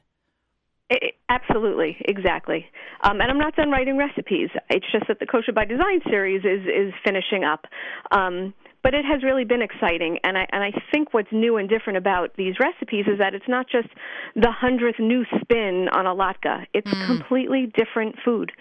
Absolutely, 1.31 1.97
exactly. 2.07 2.65
Um, 3.03 3.21
and 3.21 3.31
I'm 3.31 3.39
not 3.39 3.55
done 3.55 3.71
writing 3.71 3.99
recipes. 3.99 4.49
It's 4.71 4.87
just 4.91 5.07
that 5.09 5.19
the 5.21 5.27
Kosher 5.27 5.53
by 5.53 5.67
Design 5.67 6.01
series 6.09 6.43
is 6.45 6.67
is 6.67 6.93
finishing 7.05 7.45
up. 7.45 7.67
Um, 8.13 8.55
but 8.83 8.95
it 8.95 9.05
has 9.05 9.23
really 9.23 9.45
been 9.45 9.63
exciting 9.63 10.19
and 10.25 10.37
I 10.39 10.47
and 10.51 10.63
I 10.63 10.73
think 10.91 11.15
what's 11.15 11.31
new 11.33 11.57
and 11.57 11.69
different 11.69 11.97
about 11.97 12.37
these 12.37 12.55
recipes 12.61 13.07
is 13.07 13.19
that 13.19 13.35
it's 13.35 13.49
not 13.49 13.67
just 13.69 13.89
the 14.35 14.51
hundredth 14.51 14.99
new 14.99 15.25
spin 15.41 15.89
on 15.93 16.07
a 16.07 16.15
latke. 16.15 16.67
It's 16.75 16.89
mm. 16.89 17.07
completely 17.07 17.73
different 17.77 18.17
food. 18.25 18.53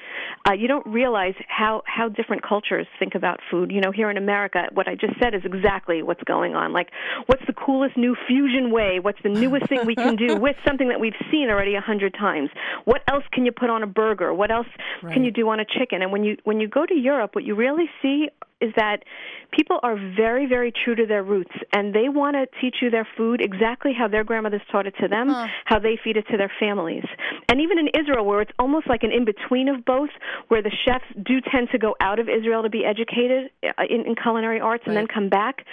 Uh, 0.48 0.54
you 0.54 0.68
don't 0.68 0.86
realize 0.88 1.36
how 1.48 1.84
how 1.86 2.10
different 2.10 2.44
cultures 2.44 2.88
think 3.00 3.16
about 3.16 3.40
food. 3.50 3.72
You 3.72 3.82
know, 3.82 3.92
here 3.92 4.10
in 4.10 4.18
America, 4.18 4.64
what 4.74 4.88
I 4.88 4.96
just 4.96 5.14
said 5.22 5.34
is 5.34 5.42
exactly 5.44 6.02
what's 6.04 6.24
going 6.24 6.56
on. 6.56 6.74
Like, 6.74 6.90
what's 7.28 7.46
the 7.46 7.54
coolest 7.54 7.98
new 7.98 8.16
fusion 8.28 8.72
way? 8.72 9.00
What's 9.00 9.22
the 9.24 9.30
newest 9.30 9.68
thing 9.68 9.86
we 9.86 9.96
can 9.96 10.16
do 10.16 10.36
with 10.40 10.56
something 10.66 10.90
that 10.90 11.00
we've 11.00 11.16
seen 11.32 11.50
already 11.50 11.76
a 11.76 11.82
hundred 11.82 12.14
times? 12.14 12.50
What 12.86 13.02
else 13.08 13.24
can 13.32 13.46
you 13.46 13.52
put 13.52 13.70
on 13.70 13.84
a 13.84 13.88
burger? 13.88 14.34
What 14.34 14.52
else 14.52 14.68
right. 15.04 15.14
can 15.14 15.24
you 15.24 15.32
do 15.32 15.50
on 15.50 15.60
a 15.60 15.66
chicken? 15.66 16.02
And 16.02 16.12
when 16.12 16.24
you 16.24 16.38
when 16.44 16.60
you 16.60 16.68
go 16.68 16.86
to 16.86 16.96
Europe, 16.96 17.36
what 17.36 17.44
you 17.44 17.56
really 17.56 17.90
see 18.02 18.30
is 18.60 18.74
that 18.76 19.04
people 19.52 19.80
are 19.84 19.96
very, 20.16 20.48
very 20.48 20.72
true 20.72 20.96
to 20.96 21.06
their 21.06 21.24
roots, 21.24 21.54
and 21.74 21.94
they 21.94 22.10
want 22.10 22.36
to 22.36 22.46
teach 22.60 22.78
you 22.82 22.90
their 22.90 23.08
food 23.18 23.42
exactly 23.42 23.94
how 23.98 24.08
their 24.08 24.24
grandmothers 24.24 24.62
taught 24.72 24.88
it 24.88 24.94
to 25.00 25.08
them, 25.08 25.30
huh. 25.30 25.48
how 25.66 25.80
they 25.80 25.98
feed 26.04 26.18
it 26.18 26.26
to 26.32 26.38
their 26.38 26.52
families. 26.60 27.04
And 27.50 27.62
even 27.62 27.78
in 27.78 27.88
Israel, 28.00 28.26
where 28.26 28.42
it's 28.42 28.52
almost 28.58 28.88
like 28.88 29.04
an 29.04 29.12
in 29.12 29.26
between 29.26 29.70
of 29.70 29.86
both, 29.86 30.10
where 30.48 30.62
the 30.62 30.72
chefs 30.86 31.06
do 31.24 31.40
tend 31.52 31.70
to 31.72 31.78
go 31.78 31.96
out 32.02 32.20
of 32.20 32.28
Israel 32.30 32.64
to 32.64 32.70
be 32.70 32.84
educated 32.84 33.52
uh, 33.64 33.84
in, 33.90 34.06
in 34.06 34.16
culinary 34.16 34.60
arts 34.60 34.84
right. 34.88 34.90
and 34.90 34.98
then 34.98 35.08
come 35.08 35.30
back 35.30 35.66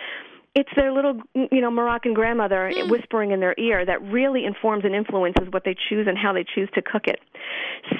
it's 0.54 0.70
their 0.76 0.92
little 0.92 1.20
you 1.34 1.60
know 1.60 1.70
moroccan 1.70 2.14
grandmother 2.14 2.70
mm. 2.74 2.90
whispering 2.90 3.30
in 3.32 3.40
their 3.40 3.54
ear 3.58 3.84
that 3.84 4.00
really 4.02 4.44
informs 4.44 4.84
and 4.84 4.94
influences 4.94 5.48
what 5.50 5.64
they 5.64 5.74
choose 5.88 6.06
and 6.08 6.16
how 6.16 6.32
they 6.32 6.44
choose 6.54 6.68
to 6.74 6.82
cook 6.82 7.06
it 7.06 7.20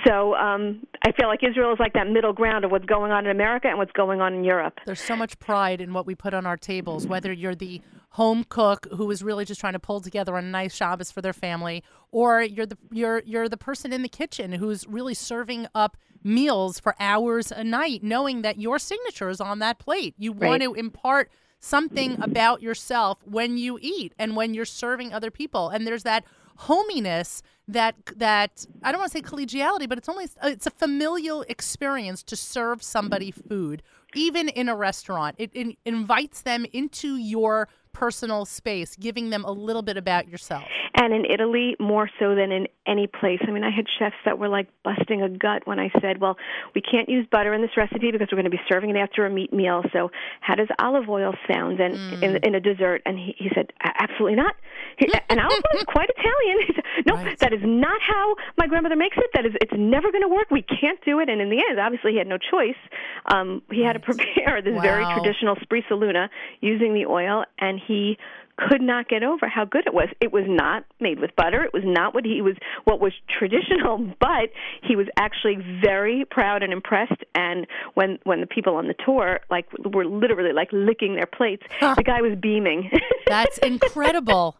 so 0.06 0.34
um 0.34 0.86
i 1.02 1.12
feel 1.12 1.28
like 1.28 1.40
israel 1.42 1.72
is 1.72 1.78
like 1.80 1.92
that 1.92 2.08
middle 2.08 2.32
ground 2.32 2.64
of 2.64 2.70
what's 2.70 2.86
going 2.86 3.12
on 3.12 3.24
in 3.24 3.30
america 3.30 3.68
and 3.68 3.78
what's 3.78 3.92
going 3.92 4.20
on 4.20 4.34
in 4.34 4.44
europe 4.44 4.74
there's 4.86 5.00
so 5.00 5.16
much 5.16 5.38
pride 5.38 5.80
in 5.80 5.92
what 5.92 6.06
we 6.06 6.14
put 6.14 6.34
on 6.34 6.46
our 6.46 6.56
tables 6.56 7.06
whether 7.06 7.32
you're 7.32 7.54
the 7.54 7.80
home 8.14 8.44
cook 8.48 8.86
who 8.92 9.10
is 9.10 9.24
really 9.24 9.44
just 9.44 9.60
trying 9.60 9.72
to 9.72 9.78
pull 9.80 10.00
together 10.00 10.36
a 10.36 10.42
nice 10.42 10.72
Shabbos 10.72 11.10
for 11.10 11.20
their 11.20 11.32
family, 11.32 11.82
or 12.12 12.42
you're 12.42 12.64
the 12.64 12.78
you're 12.92 13.22
you're 13.26 13.48
the 13.48 13.56
person 13.56 13.92
in 13.92 14.02
the 14.02 14.08
kitchen 14.08 14.52
who's 14.52 14.86
really 14.86 15.14
serving 15.14 15.66
up 15.74 15.96
meals 16.22 16.78
for 16.78 16.94
hours 17.00 17.50
a 17.50 17.64
night, 17.64 18.04
knowing 18.04 18.42
that 18.42 18.60
your 18.60 18.78
signature 18.78 19.28
is 19.28 19.40
on 19.40 19.58
that 19.58 19.80
plate. 19.80 20.14
You 20.16 20.32
right. 20.32 20.48
want 20.48 20.62
to 20.62 20.74
impart 20.74 21.28
something 21.64 22.20
about 22.22 22.60
yourself 22.60 23.18
when 23.24 23.56
you 23.56 23.78
eat 23.80 24.12
and 24.18 24.36
when 24.36 24.52
you're 24.52 24.64
serving 24.64 25.12
other 25.12 25.30
people. 25.30 25.70
And 25.70 25.86
there's 25.86 26.02
that 26.02 26.24
hominess 26.56 27.42
that 27.66 27.94
that 28.16 28.66
I 28.82 28.92
don't 28.92 29.00
want 29.00 29.12
to 29.12 29.18
say 29.18 29.22
collegiality, 29.22 29.88
but 29.88 29.96
it's 29.96 30.08
only 30.08 30.26
it's 30.42 30.66
a 30.66 30.70
familial 30.70 31.42
experience 31.48 32.22
to 32.24 32.36
serve 32.36 32.82
somebody 32.82 33.30
food, 33.30 33.82
even 34.14 34.48
in 34.48 34.68
a 34.68 34.76
restaurant. 34.76 35.36
It, 35.38 35.50
it 35.54 35.76
invites 35.86 36.42
them 36.42 36.66
into 36.72 37.16
your 37.16 37.68
personal 37.94 38.44
space, 38.44 38.96
giving 38.96 39.30
them 39.30 39.44
a 39.44 39.52
little 39.52 39.82
bit 39.82 39.96
about 39.96 40.28
yourself. 40.28 40.64
And 40.96 41.14
in 41.14 41.24
Italy, 41.24 41.74
more 41.80 42.10
so 42.20 42.34
than 42.34 42.52
in 42.52 42.68
any 42.86 43.06
place. 43.06 43.40
I 43.46 43.50
mean, 43.50 43.64
I 43.64 43.70
had 43.70 43.86
chefs 43.98 44.16
that 44.24 44.38
were 44.38 44.48
like 44.48 44.68
busting 44.84 45.22
a 45.22 45.28
gut 45.28 45.66
when 45.66 45.80
I 45.80 45.90
said, 46.00 46.20
well, 46.20 46.36
we 46.74 46.82
can't 46.82 47.08
use 47.08 47.26
butter 47.30 47.54
in 47.54 47.62
this 47.62 47.76
recipe 47.76 48.12
because 48.12 48.28
we're 48.30 48.36
going 48.36 48.50
to 48.50 48.50
be 48.50 48.60
serving 48.68 48.90
it 48.90 48.96
after 48.96 49.24
a 49.24 49.30
meat 49.30 49.52
meal. 49.52 49.82
So, 49.92 50.10
how 50.40 50.54
does 50.54 50.68
olive 50.78 51.08
oil 51.08 51.34
sound 51.50 51.80
and 51.80 51.94
mm. 51.94 52.22
in, 52.22 52.36
in 52.44 52.54
a 52.54 52.60
dessert? 52.60 53.02
And 53.06 53.18
he, 53.18 53.34
he 53.38 53.50
said, 53.54 53.72
absolutely 53.82 54.36
not. 54.36 54.54
He, 54.98 55.08
and 55.28 55.40
olive 55.40 55.62
oil 55.74 55.80
is 55.80 55.84
quite 55.84 56.10
Italian. 56.16 56.58
He 56.66 56.72
said, 56.74 56.84
no, 57.06 57.14
right. 57.14 57.38
that 57.40 57.52
is 57.52 57.60
not 57.62 58.00
how 58.00 58.34
my 58.56 58.66
grandmother 58.66 58.96
makes 58.96 59.16
it. 59.16 59.30
That 59.34 59.46
is, 59.46 59.52
it's 59.60 59.72
never 59.76 60.10
going 60.10 60.22
to 60.22 60.28
work. 60.28 60.50
We 60.50 60.62
can't 60.62 60.98
do 61.04 61.20
it. 61.20 61.28
And 61.28 61.40
in 61.40 61.50
the 61.50 61.62
end, 61.68 61.78
obviously, 61.80 62.12
he 62.12 62.18
had 62.18 62.26
no 62.26 62.38
choice. 62.38 62.78
Um, 63.26 63.62
he 63.70 63.80
right. 63.82 63.88
had 63.88 63.92
to 63.94 64.00
prepare 64.00 64.62
this 64.64 64.74
wow. 64.74 64.82
very 64.82 65.04
traditional 65.14 65.56
sbrisolona 65.56 66.28
using 66.60 66.94
the 66.94 67.06
oil, 67.06 67.44
and 67.58 67.80
he 67.86 68.16
could 68.56 68.80
not 68.80 69.08
get 69.08 69.22
over 69.22 69.48
how 69.48 69.64
good 69.64 69.86
it 69.86 69.92
was. 69.92 70.08
It 70.20 70.32
was 70.32 70.44
not 70.46 70.84
made 71.00 71.18
with 71.18 71.34
butter. 71.36 71.64
It 71.64 71.72
was 71.72 71.82
not 71.84 72.14
what 72.14 72.24
he 72.24 72.40
was 72.40 72.54
what 72.84 73.00
was 73.00 73.12
traditional, 73.38 73.98
but 74.20 74.50
he 74.82 74.96
was 74.96 75.06
actually 75.16 75.56
very 75.82 76.24
proud 76.30 76.62
and 76.62 76.72
impressed 76.72 77.24
and 77.34 77.66
when 77.94 78.18
when 78.24 78.40
the 78.40 78.46
people 78.46 78.76
on 78.76 78.88
the 78.88 78.94
tour 79.04 79.40
like 79.50 79.66
were 79.84 80.06
literally 80.06 80.52
like 80.52 80.68
licking 80.72 81.14
their 81.14 81.26
plates, 81.26 81.62
the 81.80 82.02
guy 82.04 82.20
was 82.20 82.38
beaming. 82.40 82.90
That's 83.26 83.58
incredible. 83.58 84.56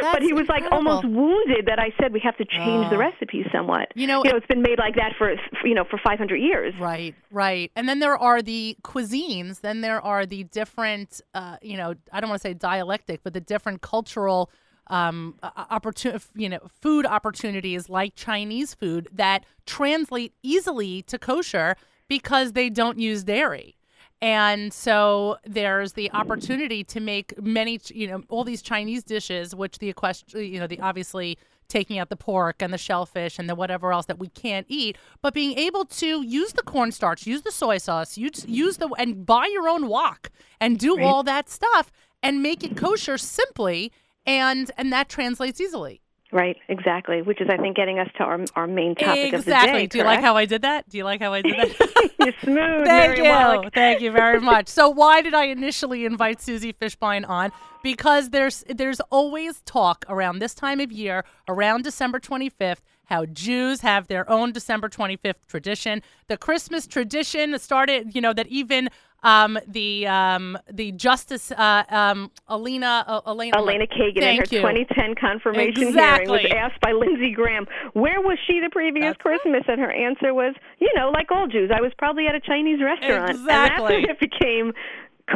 That's 0.00 0.14
but 0.14 0.22
he 0.22 0.32
was 0.32 0.42
incredible. 0.42 0.70
like 0.70 0.72
almost 0.72 1.04
wounded 1.04 1.66
that 1.66 1.78
I 1.78 1.92
said 2.00 2.12
we 2.12 2.20
have 2.20 2.36
to 2.36 2.44
change 2.44 2.86
oh. 2.86 2.90
the 2.90 2.98
recipe 2.98 3.44
somewhat. 3.52 3.92
You 3.94 4.06
know, 4.06 4.24
you 4.24 4.30
know, 4.30 4.36
it's 4.36 4.46
been 4.46 4.62
made 4.62 4.78
like 4.78 4.94
that 4.96 5.12
for 5.18 5.34
you 5.64 5.74
know 5.74 5.84
for 5.84 5.98
500 5.98 6.36
years. 6.36 6.74
Right, 6.78 7.14
right. 7.30 7.70
And 7.76 7.88
then 7.88 7.98
there 7.98 8.16
are 8.16 8.42
the 8.42 8.76
cuisines. 8.82 9.60
Then 9.60 9.80
there 9.80 10.00
are 10.00 10.26
the 10.26 10.44
different, 10.44 11.20
uh, 11.34 11.56
you 11.62 11.76
know, 11.76 11.94
I 12.12 12.20
don't 12.20 12.30
want 12.30 12.42
to 12.42 12.48
say 12.48 12.54
dialectic, 12.54 13.22
but 13.22 13.32
the 13.32 13.40
different 13.40 13.82
cultural 13.82 14.50
um, 14.88 15.36
opportunity, 15.42 16.24
you 16.34 16.48
know, 16.48 16.60
food 16.80 17.06
opportunities 17.06 17.88
like 17.88 18.14
Chinese 18.14 18.74
food 18.74 19.08
that 19.12 19.44
translate 19.66 20.34
easily 20.42 21.02
to 21.02 21.18
kosher 21.18 21.76
because 22.08 22.52
they 22.52 22.68
don't 22.68 22.98
use 22.98 23.24
dairy. 23.24 23.76
And 24.22 24.72
so 24.72 25.36
there's 25.44 25.94
the 25.94 26.10
opportunity 26.12 26.84
to 26.84 27.00
make 27.00 27.40
many, 27.42 27.80
you 27.88 28.06
know, 28.06 28.22
all 28.28 28.44
these 28.44 28.62
Chinese 28.62 29.02
dishes, 29.02 29.52
which 29.52 29.78
the 29.80 29.92
question, 29.94 30.40
you 30.40 30.60
know, 30.60 30.68
the 30.68 30.78
obviously 30.78 31.36
taking 31.66 31.98
out 31.98 32.08
the 32.08 32.16
pork 32.16 32.62
and 32.62 32.72
the 32.72 32.78
shellfish 32.78 33.38
and 33.38 33.48
the 33.48 33.54
whatever 33.56 33.92
else 33.92 34.06
that 34.06 34.20
we 34.20 34.28
can't 34.28 34.66
eat, 34.68 34.96
but 35.22 35.34
being 35.34 35.58
able 35.58 35.84
to 35.86 36.22
use 36.22 36.52
the 36.52 36.62
cornstarch, 36.62 37.26
use 37.26 37.42
the 37.42 37.50
soy 37.50 37.78
sauce, 37.78 38.16
use 38.16 38.44
use 38.46 38.76
the 38.76 38.88
and 38.98 39.26
buy 39.26 39.46
your 39.46 39.68
own 39.68 39.88
wok 39.88 40.30
and 40.60 40.78
do 40.78 40.96
right. 40.96 41.04
all 41.04 41.24
that 41.24 41.48
stuff 41.48 41.90
and 42.22 42.42
make 42.42 42.62
it 42.62 42.76
kosher 42.76 43.18
simply, 43.18 43.90
and 44.24 44.70
and 44.76 44.92
that 44.92 45.08
translates 45.08 45.60
easily. 45.60 46.01
Right, 46.32 46.56
exactly. 46.68 47.20
Which 47.20 47.42
is, 47.42 47.48
I 47.50 47.58
think, 47.58 47.76
getting 47.76 47.98
us 47.98 48.08
to 48.16 48.24
our 48.24 48.40
our 48.56 48.66
main 48.66 48.94
topic 48.94 49.34
exactly. 49.34 49.36
of 49.36 49.44
the 49.44 49.80
day. 49.80 49.86
Do 49.86 49.98
you 49.98 50.04
like 50.04 50.20
how 50.22 50.34
I 50.34 50.46
did 50.46 50.62
that? 50.62 50.88
Do 50.88 50.96
you 50.96 51.04
like 51.04 51.20
how 51.20 51.34
I 51.34 51.42
did 51.42 51.58
that? 51.58 52.10
You're 52.18 52.32
smooth. 52.42 52.86
Thank 52.86 53.18
you. 53.18 53.70
Thank 53.74 54.00
you 54.00 54.10
very 54.12 54.40
much. 54.40 54.68
So, 54.68 54.88
why 54.88 55.20
did 55.20 55.34
I 55.34 55.44
initially 55.44 56.06
invite 56.06 56.40
Susie 56.40 56.72
Fishbein 56.72 57.28
on? 57.28 57.52
Because 57.82 58.30
there's 58.30 58.64
there's 58.66 59.00
always 59.10 59.60
talk 59.66 60.06
around 60.08 60.38
this 60.38 60.54
time 60.54 60.80
of 60.80 60.90
year, 60.90 61.26
around 61.48 61.84
December 61.84 62.18
25th, 62.18 62.78
how 63.12 63.26
Jews 63.26 63.82
have 63.82 64.08
their 64.08 64.28
own 64.30 64.52
December 64.52 64.88
25th 64.88 65.46
tradition. 65.46 66.02
The 66.28 66.38
Christmas 66.38 66.86
tradition 66.86 67.58
started, 67.58 68.14
you 68.14 68.22
know, 68.22 68.32
that 68.32 68.46
even 68.46 68.88
um, 69.22 69.58
the 69.68 70.06
um, 70.06 70.58
the 70.70 70.92
Justice 70.92 71.52
uh, 71.52 71.84
um, 71.90 72.30
Alina 72.48 73.04
uh, 73.06 73.20
Elena 73.26 73.56
Elena 73.56 73.86
Kagan 73.86 74.22
in 74.22 74.36
her 74.36 74.44
you. 74.50 74.60
2010 74.60 75.14
confirmation 75.14 75.88
exactly. 75.88 76.40
hearing 76.40 76.56
was 76.56 76.72
asked 76.72 76.80
by 76.80 76.92
Lindsey 76.92 77.32
Graham 77.32 77.66
where 77.92 78.20
was 78.20 78.38
she 78.46 78.60
the 78.60 78.70
previous 78.70 79.14
That's 79.14 79.22
Christmas, 79.22 79.62
and 79.68 79.80
her 79.80 79.92
answer 79.92 80.34
was, 80.34 80.54
you 80.80 80.90
know, 80.96 81.10
like 81.10 81.30
all 81.30 81.46
Jews, 81.46 81.70
I 81.72 81.80
was 81.80 81.92
probably 81.98 82.26
at 82.26 82.34
a 82.34 82.40
Chinese 82.40 82.80
restaurant, 82.82 83.30
exactly. 83.30 83.38
and 83.38 83.48
that's 83.48 83.80
when 83.82 84.04
it 84.10 84.18
became 84.18 84.72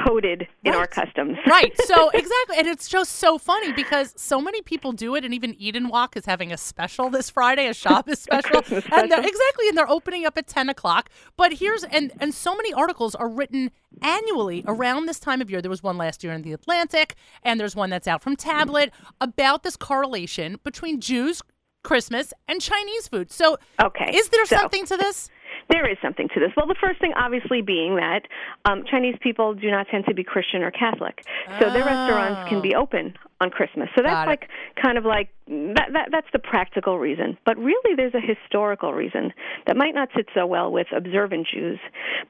coded 0.04 0.46
in 0.64 0.72
right. 0.72 0.80
our 0.80 0.86
customs. 0.86 1.36
right. 1.46 1.72
So 1.86 2.10
exactly, 2.10 2.58
and 2.58 2.66
it's 2.66 2.88
just 2.88 3.12
so 3.12 3.38
funny 3.38 3.72
because 3.72 4.12
so 4.16 4.40
many 4.40 4.60
people 4.60 4.92
do 4.92 5.14
it, 5.14 5.24
and 5.24 5.32
even 5.32 5.54
Eden 5.54 5.88
Wok 5.88 6.16
is 6.16 6.26
having 6.26 6.52
a 6.52 6.56
special 6.56 7.10
this 7.10 7.30
Friday, 7.30 7.68
a 7.68 7.74
Shabbos 7.74 8.18
special, 8.20 8.62
special. 8.62 8.94
and 8.94 9.10
they're 9.10 9.20
exactly, 9.20 9.68
and 9.68 9.78
they're 9.78 9.88
opening 9.88 10.26
up 10.26 10.36
at 10.36 10.46
ten 10.46 10.68
o'clock. 10.68 11.10
But 11.36 11.54
here's 11.54 11.84
and 11.84 12.12
and 12.18 12.34
so 12.34 12.56
many 12.56 12.72
articles 12.72 13.14
are 13.14 13.28
written 13.28 13.70
annually 14.02 14.64
around 14.66 15.06
this 15.06 15.20
time 15.20 15.40
of 15.40 15.50
year. 15.50 15.62
There 15.62 15.70
was 15.70 15.82
one 15.82 15.96
last 15.96 16.24
year 16.24 16.32
in 16.32 16.42
the 16.42 16.52
Atlantic, 16.52 17.14
and 17.42 17.60
there's 17.60 17.76
one 17.76 17.90
that's 17.90 18.08
out 18.08 18.22
from 18.22 18.36
Tablet 18.36 18.92
about 19.20 19.62
this 19.62 19.76
correlation 19.76 20.58
between 20.64 21.00
Jews. 21.00 21.42
Christmas 21.84 22.32
and 22.48 22.60
Chinese 22.60 23.06
food. 23.06 23.30
So, 23.30 23.58
okay, 23.80 24.10
is 24.12 24.28
there 24.30 24.44
so, 24.44 24.56
something 24.56 24.86
to 24.86 24.96
this? 24.96 25.30
There 25.68 25.90
is 25.90 25.96
something 26.02 26.28
to 26.34 26.40
this. 26.40 26.50
Well, 26.56 26.66
the 26.66 26.76
first 26.80 27.00
thing, 27.00 27.12
obviously, 27.16 27.60
being 27.60 27.96
that 27.96 28.22
um, 28.64 28.84
Chinese 28.88 29.16
people 29.20 29.54
do 29.54 29.70
not 29.70 29.86
tend 29.90 30.04
to 30.06 30.14
be 30.14 30.22
Christian 30.22 30.62
or 30.62 30.70
Catholic, 30.70 31.22
so 31.58 31.66
oh. 31.66 31.72
their 31.72 31.84
restaurants 31.84 32.48
can 32.48 32.62
be 32.62 32.74
oh. 32.74 32.82
open 32.82 33.14
on 33.40 33.50
Christmas. 33.50 33.88
So 33.96 34.02
that's 34.02 34.26
like 34.26 34.48
kind 34.80 34.98
of 34.98 35.04
like 35.04 35.28
that, 35.46 35.88
that. 35.92 36.08
That's 36.10 36.26
the 36.32 36.38
practical 36.38 36.98
reason. 36.98 37.36
But 37.44 37.56
really, 37.58 37.94
there's 37.96 38.14
a 38.14 38.20
historical 38.20 38.92
reason 38.92 39.32
that 39.66 39.76
might 39.76 39.94
not 39.94 40.08
sit 40.16 40.26
so 40.34 40.46
well 40.46 40.72
with 40.72 40.86
observant 40.94 41.46
Jews. 41.52 41.78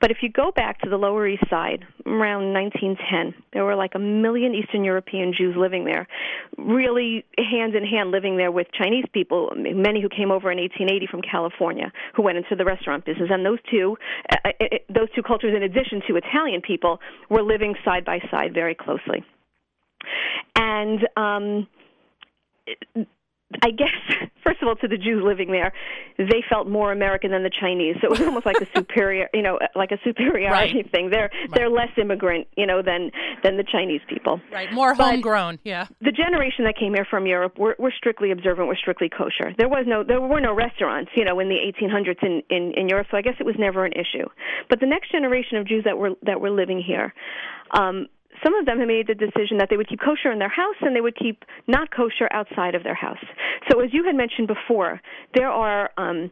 But 0.00 0.10
if 0.10 0.18
you 0.22 0.30
go 0.30 0.52
back 0.54 0.80
to 0.80 0.90
the 0.90 0.96
Lower 0.96 1.26
East 1.26 1.44
Side, 1.48 1.84
around 2.06 2.52
1910. 2.52 3.42
There 3.52 3.64
were 3.64 3.74
like 3.74 3.94
a 3.94 3.98
million 3.98 4.54
Eastern 4.54 4.84
European 4.84 5.32
Jews 5.36 5.54
living 5.56 5.84
there, 5.84 6.06
really 6.56 7.24
hand 7.36 7.74
in 7.74 7.84
hand 7.84 8.10
living 8.10 8.36
there 8.36 8.52
with 8.52 8.68
Chinese 8.72 9.04
people, 9.12 9.50
many 9.56 10.00
who 10.00 10.08
came 10.08 10.30
over 10.30 10.50
in 10.50 10.58
1880 10.58 11.06
from 11.10 11.20
California, 11.22 11.92
who 12.14 12.22
went 12.22 12.38
into 12.38 12.54
the 12.56 12.64
restaurant 12.64 13.04
business. 13.04 13.28
And 13.30 13.44
those 13.44 13.58
two, 13.70 13.96
uh, 14.30 14.36
uh, 14.44 14.50
uh 14.60 14.78
those 14.88 15.08
two 15.14 15.22
cultures, 15.22 15.54
in 15.54 15.62
addition 15.62 16.00
to 16.08 16.16
Italian 16.16 16.60
people, 16.60 17.00
were 17.28 17.42
living 17.42 17.74
side 17.84 18.04
by 18.04 18.20
side 18.30 18.54
very 18.54 18.74
closely. 18.74 19.24
And 20.56 21.06
um, 21.16 21.68
I 23.62 23.70
guess, 23.70 23.88
first 24.44 24.60
of 24.60 24.68
all, 24.68 24.76
to 24.76 24.88
the 24.88 24.96
Jews 24.96 25.22
living 25.24 25.52
there, 25.52 25.72
they 26.18 26.42
felt 26.48 26.68
more 26.68 26.92
American 26.92 27.30
than 27.30 27.42
the 27.42 27.50
Chinese. 27.50 27.96
So 28.00 28.08
it 28.08 28.10
was 28.10 28.20
almost 28.26 28.46
like 28.46 28.60
a 28.60 28.66
superior, 28.76 29.28
you 29.32 29.42
know, 29.42 29.58
like 29.74 29.92
a 29.92 29.98
superiority 30.02 30.82
right. 30.82 30.90
thing. 30.90 31.10
They're 31.10 31.30
right. 31.32 31.50
they're 31.52 31.70
less 31.70 31.90
immigrant, 31.96 32.48
you 32.56 32.66
know, 32.66 32.82
than 32.82 33.10
than 33.42 33.56
the 33.56 33.64
Chinese 33.64 34.00
people. 34.08 34.40
Right, 34.52 34.72
more 34.72 34.94
but 34.94 35.10
homegrown. 35.12 35.60
Yeah. 35.64 35.86
The 36.00 36.12
generation 36.12 36.64
that 36.64 36.76
came 36.76 36.94
here 36.94 37.06
from 37.08 37.26
Europe 37.26 37.58
were, 37.58 37.76
were 37.78 37.92
strictly 37.96 38.30
observant, 38.30 38.68
were 38.68 38.76
strictly 38.76 39.08
kosher. 39.08 39.54
There 39.56 39.68
was 39.68 39.84
no, 39.86 40.02
there 40.02 40.20
were 40.20 40.40
no 40.40 40.54
restaurants, 40.54 41.10
you 41.14 41.24
know, 41.24 41.38
in 41.40 41.48
the 41.48 41.56
1800s 41.56 42.22
in, 42.22 42.42
in 42.50 42.72
in 42.76 42.88
Europe. 42.88 43.06
So 43.10 43.16
I 43.16 43.22
guess 43.22 43.34
it 43.38 43.46
was 43.46 43.56
never 43.58 43.84
an 43.84 43.92
issue. 43.92 44.26
But 44.68 44.80
the 44.80 44.86
next 44.86 45.12
generation 45.12 45.58
of 45.58 45.66
Jews 45.66 45.84
that 45.84 45.96
were 45.96 46.10
that 46.22 46.40
were 46.40 46.50
living 46.50 46.82
here. 46.84 47.14
Um, 47.72 48.06
some 48.42 48.54
of 48.54 48.66
them 48.66 48.78
have 48.78 48.88
made 48.88 49.06
the 49.06 49.14
decision 49.14 49.58
that 49.58 49.68
they 49.70 49.76
would 49.76 49.88
keep 49.88 50.00
kosher 50.00 50.30
in 50.30 50.38
their 50.38 50.48
house 50.48 50.76
and 50.80 50.94
they 50.94 51.00
would 51.00 51.16
keep 51.16 51.44
not 51.66 51.90
kosher 51.90 52.28
outside 52.32 52.74
of 52.74 52.82
their 52.82 52.94
house. 52.94 53.24
So, 53.70 53.80
as 53.80 53.92
you 53.92 54.04
had 54.04 54.14
mentioned 54.14 54.48
before, 54.48 55.00
there 55.34 55.50
are 55.50 55.90
um, 55.96 56.30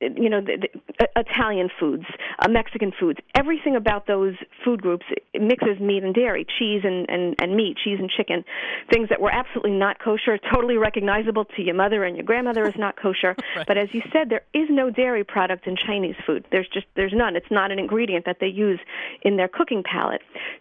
you 0.00 0.28
know, 0.28 0.40
the, 0.40 0.68
the, 0.68 1.04
uh, 1.04 1.20
Italian 1.20 1.70
foods, 1.80 2.04
uh, 2.38 2.48
Mexican 2.48 2.92
foods, 2.98 3.18
everything 3.34 3.76
about 3.76 4.06
those 4.06 4.34
food 4.64 4.82
groups 4.82 5.06
mixes 5.34 5.80
meat 5.80 6.04
and 6.04 6.14
dairy, 6.14 6.46
cheese 6.58 6.82
and, 6.84 7.08
and, 7.08 7.34
and 7.40 7.56
meat, 7.56 7.76
cheese 7.82 7.98
and 7.98 8.10
chicken, 8.10 8.44
things 8.92 9.08
that 9.08 9.20
were 9.20 9.32
absolutely 9.32 9.72
not 9.72 9.98
kosher, 9.98 10.38
totally 10.52 10.76
recognizable 10.76 11.44
to 11.44 11.62
your 11.62 11.74
mother 11.74 12.04
and 12.04 12.16
your 12.16 12.24
grandmother 12.24 12.66
is 12.66 12.74
not 12.76 12.96
kosher. 13.00 13.34
right. 13.56 13.66
But 13.66 13.78
as 13.78 13.88
you 13.92 14.02
said, 14.12 14.28
there 14.28 14.42
is 14.52 14.68
no 14.70 14.90
dairy 14.90 15.24
product 15.24 15.66
in 15.66 15.76
Chinese 15.76 16.16
food. 16.26 16.44
There's 16.50 16.68
just 16.68 16.86
there's 16.94 17.12
none. 17.14 17.36
It's 17.36 17.50
not 17.50 17.72
an 17.72 17.78
ingredient 17.78 18.26
that 18.26 18.38
they 18.40 18.48
use 18.48 18.80
in 19.22 19.36
their 19.36 19.48
cooking 19.48 19.82
palette. 19.82 20.20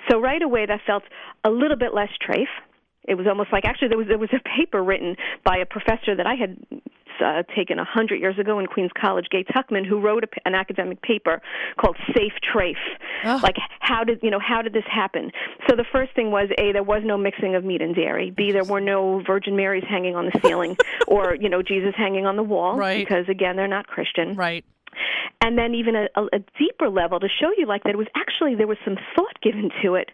So 0.10 0.20
right 0.20 0.42
away, 0.42 0.66
that 0.66 0.82
felt 0.88 1.04
a 1.44 1.50
little 1.50 1.78
bit 1.78 1.94
less 1.94 2.10
trafe. 2.26 2.46
It 3.08 3.16
was 3.16 3.28
almost 3.28 3.52
like 3.52 3.66
actually 3.66 3.90
there 3.90 3.98
was 3.98 4.08
there 4.08 4.18
was 4.18 4.34
a 4.34 4.40
paper 4.58 4.84
written 4.84 5.16
by 5.44 5.58
a 5.58 5.66
professor 5.66 6.16
that 6.16 6.26
I 6.26 6.36
had 6.36 6.58
uh, 7.22 7.44
taken 7.56 7.80
a 7.80 7.86
hundred 7.86 8.20
years 8.20 8.38
ago 8.40 8.60
in 8.60 8.68
Queens 8.68 8.92
College, 9.00 9.28
Gaye 9.30 9.44
Tuchman, 9.44 9.86
who 9.86 10.00
wrote 10.00 10.24
a, 10.24 10.28
an 10.46 10.56
academic 10.56 11.02
paper 11.02 11.42
called 11.80 11.98
"Safe 12.16 12.34
Trafe." 12.44 12.76
Oh. 13.24 13.40
Like 13.42 13.56
how 13.80 14.04
did 14.04 14.20
you 14.22 14.30
know 14.30 14.40
how 14.40 14.62
did 14.62 14.74
this 14.74 14.84
happen? 14.90 15.32
So 15.70 15.76
the 15.76 15.86
first 15.92 16.14
thing 16.16 16.32
was 16.32 16.50
a 16.58 16.72
there 16.72 16.84
was 16.84 17.02
no 17.04 17.18
mixing 17.18 17.56
of 17.56 17.64
meat 17.64 17.82
and 17.82 17.96
dairy. 17.96 18.32
B 18.32 18.52
there 18.52 18.64
were 18.64 18.82
no 18.82 19.22
Virgin 19.26 19.56
Marys 19.56 19.84
hanging 19.88 20.16
on 20.16 20.26
the 20.26 20.40
ceiling 20.44 20.78
or 21.08 21.36
you 21.36 21.50
know 21.50 21.62
Jesus 21.62 21.94
hanging 21.96 22.26
on 22.26 22.36
the 22.36 22.44
wall 22.44 22.78
right. 22.78 23.06
because 23.06 23.28
again 23.30 23.56
they're 23.56 23.68
not 23.68 23.88
Christian. 23.88 24.36
Right 24.36 24.66
and 25.42 25.58
then 25.58 25.74
even 25.74 25.96
a, 25.96 26.08
a, 26.16 26.40
deeper 26.58 26.90
level 26.90 27.20
to 27.20 27.28
show 27.28 27.52
you 27.58 27.66
like 27.66 27.84
that 27.84 27.92
it 27.92 27.98
was 27.98 28.08
actually 28.16 28.56
there 28.56 28.68
was 28.68 28.78
some 28.84 28.98
thought 29.16 29.40
given 29.42 29.70
to 29.84 29.96
it. 29.96 30.10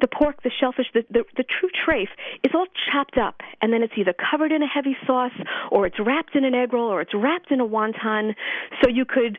The 0.00 0.08
pork, 0.08 0.42
the 0.42 0.50
shellfish, 0.50 0.86
the, 0.92 1.04
the, 1.10 1.24
the 1.36 1.44
true 1.44 1.70
trafe 1.70 2.12
is 2.42 2.52
all 2.54 2.66
chopped 2.90 3.18
up, 3.18 3.40
and 3.62 3.72
then 3.72 3.82
it's 3.82 3.94
either 3.96 4.14
covered 4.14 4.52
in 4.52 4.62
a 4.62 4.66
heavy 4.66 4.96
sauce, 5.06 5.36
or 5.70 5.86
it's 5.86 5.96
wrapped 5.98 6.34
in 6.34 6.44
an 6.44 6.54
egg 6.54 6.72
roll, 6.72 6.90
or 6.90 7.00
it's 7.00 7.14
wrapped 7.14 7.50
in 7.50 7.60
a 7.60 7.66
wonton, 7.66 8.34
so 8.82 8.88
you 8.88 9.04
could 9.04 9.38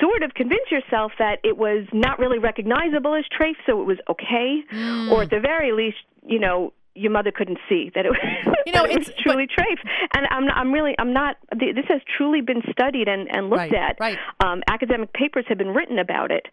sort 0.00 0.22
of 0.22 0.34
convince 0.34 0.70
yourself 0.70 1.12
that 1.18 1.38
it 1.42 1.56
was 1.56 1.86
not 1.92 2.18
really 2.18 2.38
recognizable 2.38 3.14
as 3.14 3.24
trafe, 3.38 3.56
so 3.66 3.80
it 3.80 3.84
was 3.84 3.98
okay, 4.08 4.62
mm. 4.72 5.10
or 5.10 5.22
at 5.22 5.30
the 5.30 5.40
very 5.40 5.72
least, 5.72 5.98
you 6.24 6.38
know, 6.38 6.72
your 6.96 7.12
mother 7.12 7.30
couldn't 7.30 7.58
see 7.68 7.90
that 7.94 8.06
it 8.06 8.10
was, 8.10 8.56
you 8.66 8.72
know, 8.72 8.84
it 8.84 8.98
was 8.98 9.10
truly 9.18 9.46
but, 9.46 9.64
trafe. 9.64 9.78
And 10.14 10.26
I'm, 10.30 10.48
I'm 10.48 10.72
really, 10.72 10.94
I'm 10.98 11.12
not. 11.12 11.36
This 11.52 11.86
has 11.88 12.00
truly 12.16 12.40
been 12.40 12.62
studied 12.70 13.08
and, 13.08 13.28
and 13.30 13.50
looked 13.50 13.72
right, 13.72 13.74
at. 13.74 13.96
Right. 14.00 14.18
Um, 14.44 14.62
academic 14.68 15.12
papers 15.12 15.44
have 15.48 15.58
been 15.58 15.74
written 15.74 15.98
about 15.98 16.30
it. 16.30 16.46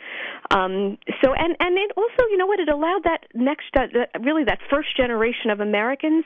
Um, 0.51 0.97
so, 1.23 1.33
and 1.33 1.55
and 1.59 1.77
it 1.77 1.91
also, 1.97 2.29
you 2.29 2.37
know 2.37 2.45
what, 2.45 2.59
it 2.59 2.69
allowed 2.69 3.03
that 3.03 3.27
next, 3.33 3.65
uh, 3.75 3.87
really 4.21 4.43
that 4.43 4.59
first 4.69 4.95
generation 4.95 5.49
of 5.49 5.59
Americans 5.59 6.25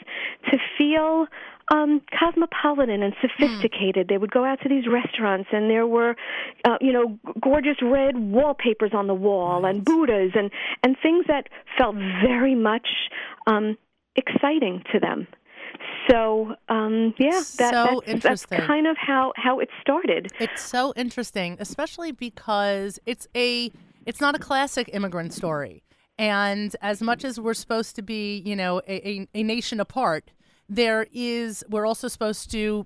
to 0.51 0.57
feel 0.77 1.27
um, 1.69 2.01
cosmopolitan 2.17 3.03
and 3.03 3.13
sophisticated. 3.21 4.07
Mm. 4.07 4.09
They 4.09 4.17
would 4.17 4.31
go 4.31 4.45
out 4.45 4.61
to 4.61 4.69
these 4.69 4.85
restaurants, 4.87 5.49
and 5.51 5.69
there 5.69 5.87
were, 5.87 6.15
uh, 6.65 6.77
you 6.79 6.93
know, 6.93 7.19
gorgeous 7.41 7.77
red 7.81 8.17
wallpapers 8.17 8.91
on 8.93 9.07
the 9.07 9.13
wall, 9.13 9.65
and 9.65 9.83
Buddhas, 9.83 10.31
and 10.35 10.51
and 10.83 10.95
things 11.01 11.25
that 11.27 11.49
felt 11.77 11.95
very 11.95 12.55
much 12.55 12.87
um, 13.47 13.77
exciting 14.17 14.83
to 14.91 14.99
them. 14.99 15.27
So 16.09 16.55
um, 16.69 17.13
yeah, 17.19 17.41
that, 17.57 17.73
so 17.73 18.01
that's, 18.05 18.23
that's 18.23 18.45
kind 18.45 18.87
of 18.87 18.97
how 18.97 19.33
how 19.35 19.59
it 19.59 19.69
started. 19.81 20.31
It's 20.39 20.63
so 20.63 20.93
interesting, 20.95 21.57
especially 21.59 22.11
because 22.11 22.99
it's 23.05 23.27
a 23.35 23.71
it's 24.05 24.21
not 24.21 24.35
a 24.35 24.39
classic 24.39 24.89
immigrant 24.93 25.33
story. 25.33 25.83
And 26.17 26.75
as 26.81 27.01
much 27.01 27.23
as 27.23 27.39
we're 27.39 27.53
supposed 27.53 27.95
to 27.97 28.01
be, 28.01 28.41
you 28.43 28.55
know, 28.55 28.81
a, 28.87 29.07
a, 29.07 29.27
a 29.35 29.43
nation 29.43 29.79
apart, 29.79 30.31
there 30.67 31.07
is 31.13 31.63
we're 31.69 31.85
also 31.85 32.07
supposed 32.07 32.49
to 32.51 32.85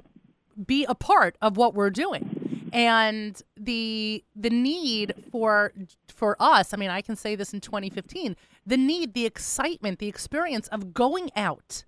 be 0.66 0.84
a 0.86 0.96
part 0.96 1.38
of 1.42 1.58
what 1.58 1.74
we're 1.74 1.90
doing 1.92 2.61
and 2.72 3.42
the 3.58 4.24
the 4.36 4.50
need 4.50 5.14
for 5.32 5.74
for 6.08 6.36
us 6.40 6.74
i 6.74 6.78
mean 6.78 6.90
i 6.90 7.02
can 7.02 7.16
say 7.16 7.36
this 7.36 7.54
in 7.54 7.60
2015 7.60 8.36
the 8.66 8.78
need 8.78 9.14
the 9.14 9.26
excitement 9.26 10.00
the 10.00 10.08
experience 10.08 10.68
of 10.70 10.94
going 10.94 11.30
out 11.36 11.84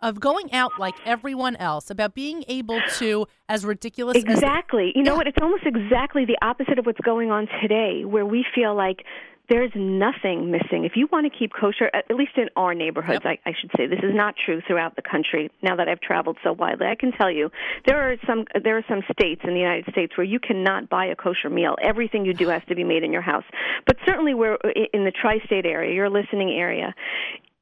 of 0.00 0.20
going 0.20 0.52
out 0.52 0.72
like 0.78 0.94
everyone 1.06 1.56
else 1.56 1.90
about 1.90 2.14
being 2.14 2.44
able 2.48 2.80
to 2.98 3.26
as 3.48 3.64
ridiculous 3.64 4.16
exactly 4.16 4.88
as, 4.88 4.92
you 4.96 5.02
know 5.02 5.12
yeah. 5.12 5.16
what 5.16 5.26
it's 5.26 5.38
almost 5.40 5.64
exactly 5.64 6.24
the 6.24 6.36
opposite 6.42 6.78
of 6.78 6.86
what's 6.86 7.00
going 7.00 7.30
on 7.30 7.48
today 7.62 8.04
where 8.04 8.26
we 8.26 8.44
feel 8.54 8.74
like 8.74 9.04
there's 9.48 9.72
nothing 9.74 10.50
missing. 10.50 10.84
If 10.84 10.92
you 10.96 11.06
want 11.12 11.30
to 11.30 11.38
keep 11.38 11.52
kosher, 11.52 11.90
at 11.92 12.08
least 12.14 12.32
in 12.36 12.48
our 12.56 12.74
neighborhoods, 12.74 13.20
yep. 13.24 13.40
I, 13.44 13.50
I 13.50 13.54
should 13.58 13.70
say 13.76 13.86
this 13.86 14.00
is 14.02 14.14
not 14.14 14.34
true 14.42 14.62
throughout 14.66 14.96
the 14.96 15.02
country. 15.02 15.50
Now 15.62 15.76
that 15.76 15.88
I've 15.88 16.00
traveled 16.00 16.38
so 16.42 16.52
widely, 16.52 16.86
I 16.86 16.94
can 16.94 17.12
tell 17.12 17.30
you 17.30 17.50
there 17.86 18.10
are 18.10 18.16
some 18.26 18.44
there 18.62 18.78
are 18.78 18.84
some 18.88 19.02
states 19.12 19.42
in 19.44 19.52
the 19.52 19.60
United 19.60 19.86
States 19.90 20.16
where 20.16 20.24
you 20.24 20.40
cannot 20.40 20.88
buy 20.88 21.06
a 21.06 21.16
kosher 21.16 21.50
meal. 21.50 21.76
Everything 21.82 22.24
you 22.24 22.32
do 22.32 22.48
has 22.48 22.62
to 22.68 22.74
be 22.74 22.84
made 22.84 23.02
in 23.02 23.12
your 23.12 23.22
house. 23.22 23.44
But 23.86 23.96
certainly, 24.06 24.34
where 24.34 24.56
in 24.92 25.04
the 25.04 25.12
tri-state 25.12 25.66
area, 25.66 25.94
your 25.94 26.08
listening 26.08 26.50
area, 26.50 26.94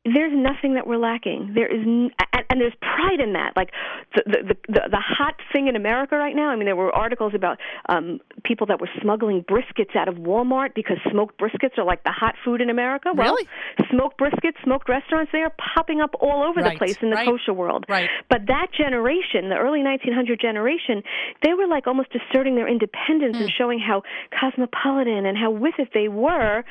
there's 0.05 0.33
nothing 0.35 0.75
that 0.75 0.87
we're 0.87 0.99
lacking. 0.99 1.53
There 1.55 1.71
is, 1.71 1.81
n- 1.87 2.11
and, 2.33 2.45
and 2.51 2.61
there's 2.61 2.75
pride 2.81 3.21
in 3.21 3.35
that. 3.35 3.53
Like 3.55 3.71
the, 4.17 4.23
the 4.27 4.55
the 4.67 4.81
the 4.91 5.01
hot 5.01 5.37
thing 5.53 5.69
in 5.69 5.77
America 5.77 6.17
right 6.17 6.35
now. 6.35 6.51
I 6.51 6.57
mean, 6.57 6.65
there 6.65 6.75
were 6.75 6.91
articles 6.95 7.35
about 7.35 7.59
um, 7.89 8.19
people 8.45 8.67
that 8.67 8.81
were 8.81 8.91
smuggling 9.01 9.45
briskets 9.45 9.95
out 9.95 10.09
of 10.09 10.17
Walmart 10.17 10.75
because 10.75 10.97
smoked 11.09 11.39
briskets 11.39 11.79
are 11.79 11.85
like 11.85 12.03
the 12.03 12.11
hot 12.11 12.35
food 12.45 12.61
in 12.61 12.69
America. 12.69 13.11
Well, 13.15 13.35
really? 13.35 13.49
smoked 13.91 14.19
briskets, 14.19 14.63
smoked 14.65 14.89
restaurants, 14.89 15.31
they 15.31 15.43
are 15.43 15.55
popping 15.75 16.01
up 16.01 16.15
all 16.21 16.43
over 16.43 16.61
right. 16.61 16.73
the 16.73 16.79
place 16.79 16.97
in 17.01 17.11
the 17.11 17.17
right. 17.17 17.27
kosher 17.27 17.53
world. 17.53 17.85
Right. 17.89 18.11
But 18.29 18.47
that 18.47 18.69
generation, 18.77 19.51
the 19.51 19.57
early 19.57 19.83
1900 19.83 20.41
generation, 20.41 21.03
they 21.45 21.55
were 21.55 21.69
like 21.69 21.87
almost 21.87 22.09
asserting 22.15 22.57
their 22.57 22.69
independence 22.69 23.37
mm. 23.37 23.43
and 23.43 23.53
showing 23.57 23.79
how 23.79 24.03
cosmopolitan 24.39 25.27
and 25.27 25.39
how 25.39 25.51
with 25.51 25.75
it 25.79 25.91
they 25.95 26.09
were 26.09 26.65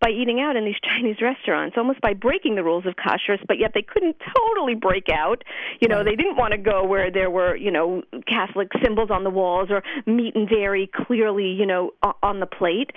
by 0.00 0.10
eating 0.10 0.40
out 0.40 0.56
in 0.56 0.64
these 0.64 0.76
Chinese 0.84 1.16
restaurants, 1.20 1.76
almost 1.76 2.00
by 2.00 2.14
breaking 2.14 2.54
the 2.56 2.62
rules 2.62 2.86
of 2.86 2.94
kashrus, 2.94 3.44
but 3.46 3.58
yet 3.58 3.72
they 3.74 3.82
couldn't 3.82 4.16
totally 4.36 4.74
break 4.74 5.08
out. 5.12 5.42
You 5.80 5.88
know, 5.88 6.04
they 6.04 6.16
didn't 6.16 6.36
want 6.36 6.52
to 6.52 6.58
go 6.58 6.84
where 6.84 7.10
there 7.10 7.30
were, 7.30 7.56
you 7.56 7.70
know, 7.70 8.02
Catholic 8.26 8.68
symbols 8.82 9.10
on 9.10 9.24
the 9.24 9.30
walls 9.30 9.68
or 9.70 9.82
meat 10.06 10.34
and 10.34 10.48
dairy 10.48 10.90
clearly, 10.94 11.46
you 11.46 11.66
know, 11.66 11.92
on 12.22 12.40
the 12.40 12.46
plate. 12.46 12.90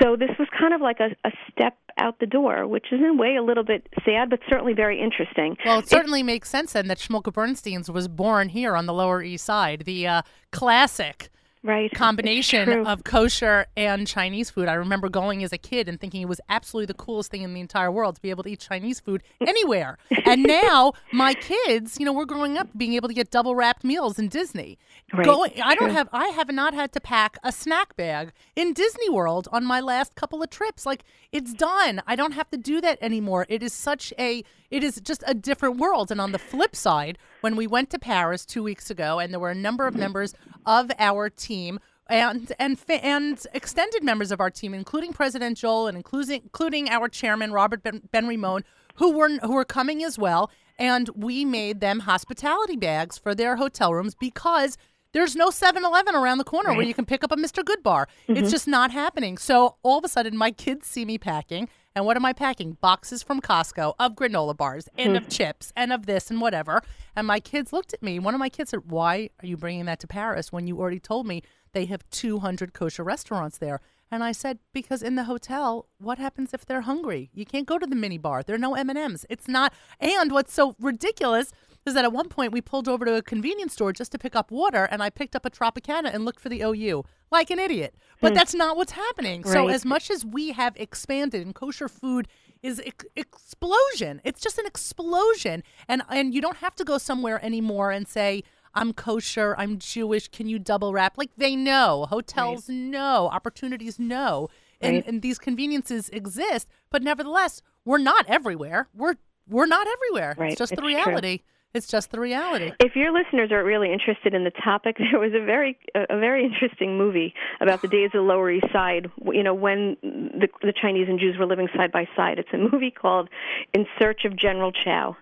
So 0.00 0.16
this 0.16 0.30
was 0.38 0.48
kind 0.58 0.74
of 0.74 0.80
like 0.80 1.00
a, 1.00 1.14
a 1.26 1.32
step 1.50 1.76
out 1.96 2.18
the 2.18 2.26
door, 2.26 2.66
which 2.66 2.86
is 2.92 3.00
in 3.00 3.06
a 3.06 3.14
way 3.14 3.36
a 3.36 3.42
little 3.42 3.64
bit 3.64 3.86
sad, 4.04 4.30
but 4.30 4.40
certainly 4.48 4.72
very 4.72 5.00
interesting. 5.00 5.56
Well, 5.64 5.78
it 5.78 5.88
certainly 5.88 6.20
it, 6.20 6.24
makes 6.24 6.50
sense 6.50 6.72
then 6.72 6.88
that 6.88 6.98
Shmulka 6.98 7.32
Bernstein's 7.32 7.90
was 7.90 8.08
born 8.08 8.48
here 8.48 8.76
on 8.76 8.86
the 8.86 8.92
Lower 8.92 9.22
East 9.22 9.44
Side, 9.44 9.84
the 9.86 10.06
uh, 10.06 10.22
classic 10.50 11.30
right. 11.64 11.90
combination 11.92 12.86
of 12.86 13.02
kosher 13.02 13.66
and 13.76 14.06
Chinese 14.06 14.50
food. 14.50 14.68
I 14.68 14.74
remember 14.74 15.08
going 15.08 15.42
as 15.42 15.52
a 15.52 15.58
kid 15.58 15.88
and 15.88 16.00
thinking 16.00 16.22
it 16.22 16.28
was 16.28 16.40
absolutely 16.48 16.86
the 16.86 16.94
coolest 16.94 17.30
thing 17.30 17.42
in 17.42 17.54
the 17.54 17.60
entire 17.60 17.90
world 17.90 18.16
to 18.16 18.22
be 18.22 18.30
able 18.30 18.44
to 18.44 18.50
eat 18.50 18.60
Chinese 18.60 19.00
food 19.00 19.22
anywhere. 19.40 19.98
and 20.24 20.42
now 20.42 20.92
my 21.12 21.34
kids, 21.34 21.98
you 21.98 22.04
know, 22.04 22.12
we're 22.12 22.24
growing 22.24 22.56
up 22.56 22.68
being 22.76 22.92
able 22.94 23.08
to 23.08 23.14
get 23.14 23.30
double 23.30 23.56
wrapped 23.56 23.82
meals 23.82 24.18
in 24.18 24.28
Disney. 24.28 24.78
Right. 25.12 25.24
Going, 25.24 25.52
I 25.62 25.74
don't 25.74 25.88
True. 25.88 25.96
have, 25.96 26.08
I 26.12 26.28
have 26.28 26.52
not 26.52 26.74
had 26.74 26.92
to 26.92 27.00
pack 27.00 27.38
a 27.42 27.50
snack 27.50 27.96
bag 27.96 28.32
in 28.54 28.72
Disney 28.72 29.08
World 29.10 29.48
on 29.50 29.64
my 29.64 29.80
last 29.80 30.14
couple 30.14 30.42
of 30.42 30.50
trips. 30.50 30.86
Like 30.86 31.04
it's 31.32 31.54
done. 31.54 32.02
I 32.06 32.16
don't 32.16 32.32
have 32.32 32.50
to 32.50 32.56
do 32.56 32.80
that 32.80 32.98
anymore. 33.00 33.46
It 33.48 33.62
is 33.62 33.72
such 33.72 34.12
a, 34.18 34.44
it 34.74 34.82
is 34.82 35.00
just 35.00 35.22
a 35.24 35.34
different 35.34 35.76
world. 35.76 36.10
And 36.10 36.20
on 36.20 36.32
the 36.32 36.38
flip 36.38 36.74
side, 36.74 37.16
when 37.42 37.54
we 37.54 37.68
went 37.68 37.90
to 37.90 37.98
Paris 37.98 38.44
two 38.44 38.64
weeks 38.64 38.90
ago, 38.90 39.20
and 39.20 39.32
there 39.32 39.38
were 39.38 39.50
a 39.50 39.54
number 39.54 39.86
of 39.86 39.94
members 39.94 40.34
of 40.66 40.90
our 40.98 41.30
team 41.30 41.78
and 42.08 42.52
and 42.58 42.76
and 42.88 43.46
extended 43.54 44.02
members 44.02 44.32
of 44.32 44.40
our 44.40 44.50
team, 44.50 44.74
including 44.74 45.12
President 45.12 45.56
Joel 45.56 45.86
and 45.86 45.96
including 45.96 46.42
including 46.42 46.88
our 46.88 47.08
chairman 47.08 47.52
Robert 47.52 47.84
Ben, 47.84 48.02
ben 48.10 48.26
Ramon, 48.26 48.64
who 48.96 49.12
were 49.12 49.38
who 49.38 49.52
were 49.52 49.64
coming 49.64 50.02
as 50.02 50.18
well. 50.18 50.50
And 50.76 51.08
we 51.14 51.44
made 51.44 51.78
them 51.78 52.00
hospitality 52.00 52.74
bags 52.74 53.16
for 53.16 53.32
their 53.32 53.54
hotel 53.56 53.94
rooms 53.94 54.16
because 54.16 54.76
there's 55.12 55.36
no 55.36 55.50
7-Eleven 55.50 56.16
around 56.16 56.38
the 56.38 56.44
corner 56.44 56.70
right. 56.70 56.76
where 56.76 56.84
you 56.84 56.94
can 56.94 57.06
pick 57.06 57.22
up 57.22 57.30
a 57.30 57.36
Mr. 57.36 57.62
Goodbar. 57.62 58.06
Mm-hmm. 58.28 58.36
It's 58.36 58.50
just 58.50 58.66
not 58.66 58.90
happening. 58.90 59.38
So 59.38 59.76
all 59.84 59.98
of 59.98 60.04
a 60.04 60.08
sudden, 60.08 60.36
my 60.36 60.50
kids 60.50 60.88
see 60.88 61.04
me 61.04 61.16
packing. 61.16 61.68
And 61.96 62.04
what 62.04 62.16
am 62.16 62.24
I 62.24 62.32
packing? 62.32 62.72
Boxes 62.80 63.22
from 63.22 63.40
Costco 63.40 63.94
of 64.00 64.16
granola 64.16 64.56
bars 64.56 64.88
and 64.98 65.16
of 65.16 65.24
hmm. 65.24 65.28
chips 65.28 65.72
and 65.76 65.92
of 65.92 66.06
this 66.06 66.28
and 66.28 66.40
whatever. 66.40 66.82
And 67.14 67.24
my 67.24 67.38
kids 67.38 67.72
looked 67.72 67.94
at 67.94 68.02
me. 68.02 68.18
One 68.18 68.34
of 68.34 68.40
my 68.40 68.48
kids 68.48 68.70
said, 68.70 68.90
Why 68.90 69.30
are 69.40 69.46
you 69.46 69.56
bringing 69.56 69.84
that 69.84 70.00
to 70.00 70.08
Paris 70.08 70.50
when 70.50 70.66
you 70.66 70.80
already 70.80 70.98
told 70.98 71.26
me 71.26 71.42
they 71.72 71.84
have 71.86 72.08
200 72.10 72.72
kosher 72.72 73.04
restaurants 73.04 73.58
there? 73.58 73.80
And 74.10 74.22
I 74.22 74.32
said, 74.32 74.58
because 74.72 75.02
in 75.02 75.16
the 75.16 75.24
hotel, 75.24 75.88
what 75.98 76.18
happens 76.18 76.52
if 76.52 76.66
they're 76.66 76.82
hungry? 76.82 77.30
You 77.32 77.44
can't 77.44 77.66
go 77.66 77.78
to 77.78 77.86
the 77.86 77.96
mini 77.96 78.18
bar. 78.18 78.42
There 78.42 78.54
are 78.54 78.58
no 78.58 78.74
M&Ms. 78.74 79.26
It's 79.28 79.48
not. 79.48 79.72
And 79.98 80.30
what's 80.30 80.52
so 80.52 80.76
ridiculous 80.78 81.52
is 81.86 81.94
that 81.94 82.04
at 82.04 82.12
one 82.12 82.28
point 82.28 82.52
we 82.52 82.60
pulled 82.60 82.88
over 82.88 83.04
to 83.04 83.14
a 83.14 83.22
convenience 83.22 83.74
store 83.74 83.92
just 83.92 84.12
to 84.12 84.18
pick 84.18 84.34
up 84.34 84.50
water, 84.50 84.84
and 84.84 85.02
I 85.02 85.10
picked 85.10 85.36
up 85.36 85.44
a 85.44 85.50
Tropicana 85.50 86.12
and 86.12 86.24
looked 86.24 86.40
for 86.40 86.48
the 86.48 86.62
OU 86.62 87.04
like 87.30 87.50
an 87.50 87.58
idiot. 87.58 87.94
But 88.20 88.32
hmm. 88.32 88.36
that's 88.36 88.54
not 88.54 88.76
what's 88.76 88.92
happening. 88.92 89.42
Right. 89.42 89.52
So 89.52 89.68
as 89.68 89.84
much 89.84 90.10
as 90.10 90.24
we 90.24 90.52
have 90.52 90.74
expanded 90.76 91.44
and 91.44 91.54
kosher 91.54 91.88
food 91.88 92.28
is 92.62 92.80
ex- 92.84 93.04
explosion. 93.14 94.20
It's 94.24 94.40
just 94.40 94.58
an 94.58 94.66
explosion, 94.66 95.62
and 95.86 96.02
and 96.08 96.34
you 96.34 96.40
don't 96.40 96.58
have 96.58 96.74
to 96.76 96.84
go 96.84 96.98
somewhere 96.98 97.44
anymore 97.44 97.90
and 97.90 98.08
say. 98.08 98.42
I'm 98.76 98.92
kosher, 98.92 99.54
I'm 99.56 99.78
Jewish, 99.78 100.26
can 100.26 100.48
you 100.48 100.58
double 100.58 100.92
wrap? 100.92 101.16
Like 101.16 101.30
they 101.36 101.54
know, 101.54 102.08
hotels 102.10 102.68
right. 102.68 102.74
know, 102.76 103.28
opportunities 103.32 104.00
know, 104.00 104.48
and, 104.80 104.96
right. 104.96 105.06
and 105.06 105.22
these 105.22 105.38
conveniences 105.38 106.08
exist, 106.08 106.68
but 106.90 107.00
nevertheless, 107.00 107.62
we're 107.84 107.98
not 107.98 108.26
everywhere. 108.28 108.88
We're 108.92 109.14
we're 109.48 109.66
not 109.66 109.86
everywhere. 109.86 110.34
Right. 110.36 110.50
It's 110.50 110.58
just 110.58 110.72
it's 110.72 110.80
the 110.80 110.86
reality. 110.86 111.38
True. 111.38 111.46
It's 111.74 111.88
just 111.88 112.12
the 112.12 112.20
reality. 112.20 112.70
If 112.78 112.94
your 112.94 113.12
listeners 113.12 113.50
are 113.50 113.64
really 113.64 113.92
interested 113.92 114.32
in 114.32 114.44
the 114.44 114.52
topic, 114.52 114.96
there 115.10 115.18
was 115.18 115.32
a 115.34 115.44
very 115.44 115.76
a 115.94 116.18
very 116.18 116.44
interesting 116.44 116.96
movie 116.96 117.34
about 117.60 117.82
the 117.82 117.88
days 117.88 118.06
of 118.06 118.12
the 118.12 118.20
Lower 118.20 118.50
East 118.50 118.66
Side. 118.72 119.10
You 119.24 119.42
know, 119.42 119.54
when 119.54 119.96
the 120.02 120.48
the 120.62 120.72
Chinese 120.72 121.08
and 121.08 121.18
Jews 121.18 121.36
were 121.36 121.46
living 121.46 121.68
side 121.76 121.90
by 121.90 122.08
side. 122.16 122.38
It's 122.38 122.48
a 122.52 122.58
movie 122.58 122.92
called 122.92 123.28
In 123.72 123.86
Search 123.98 124.24
of 124.24 124.36
General 124.36 124.70
Chow. 124.70 125.16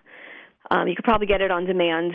Um, 0.69 0.87
you 0.87 0.95
could 0.95 1.05
probably 1.05 1.27
get 1.27 1.41
it 1.41 1.51
on 1.51 1.65
demand. 1.65 2.13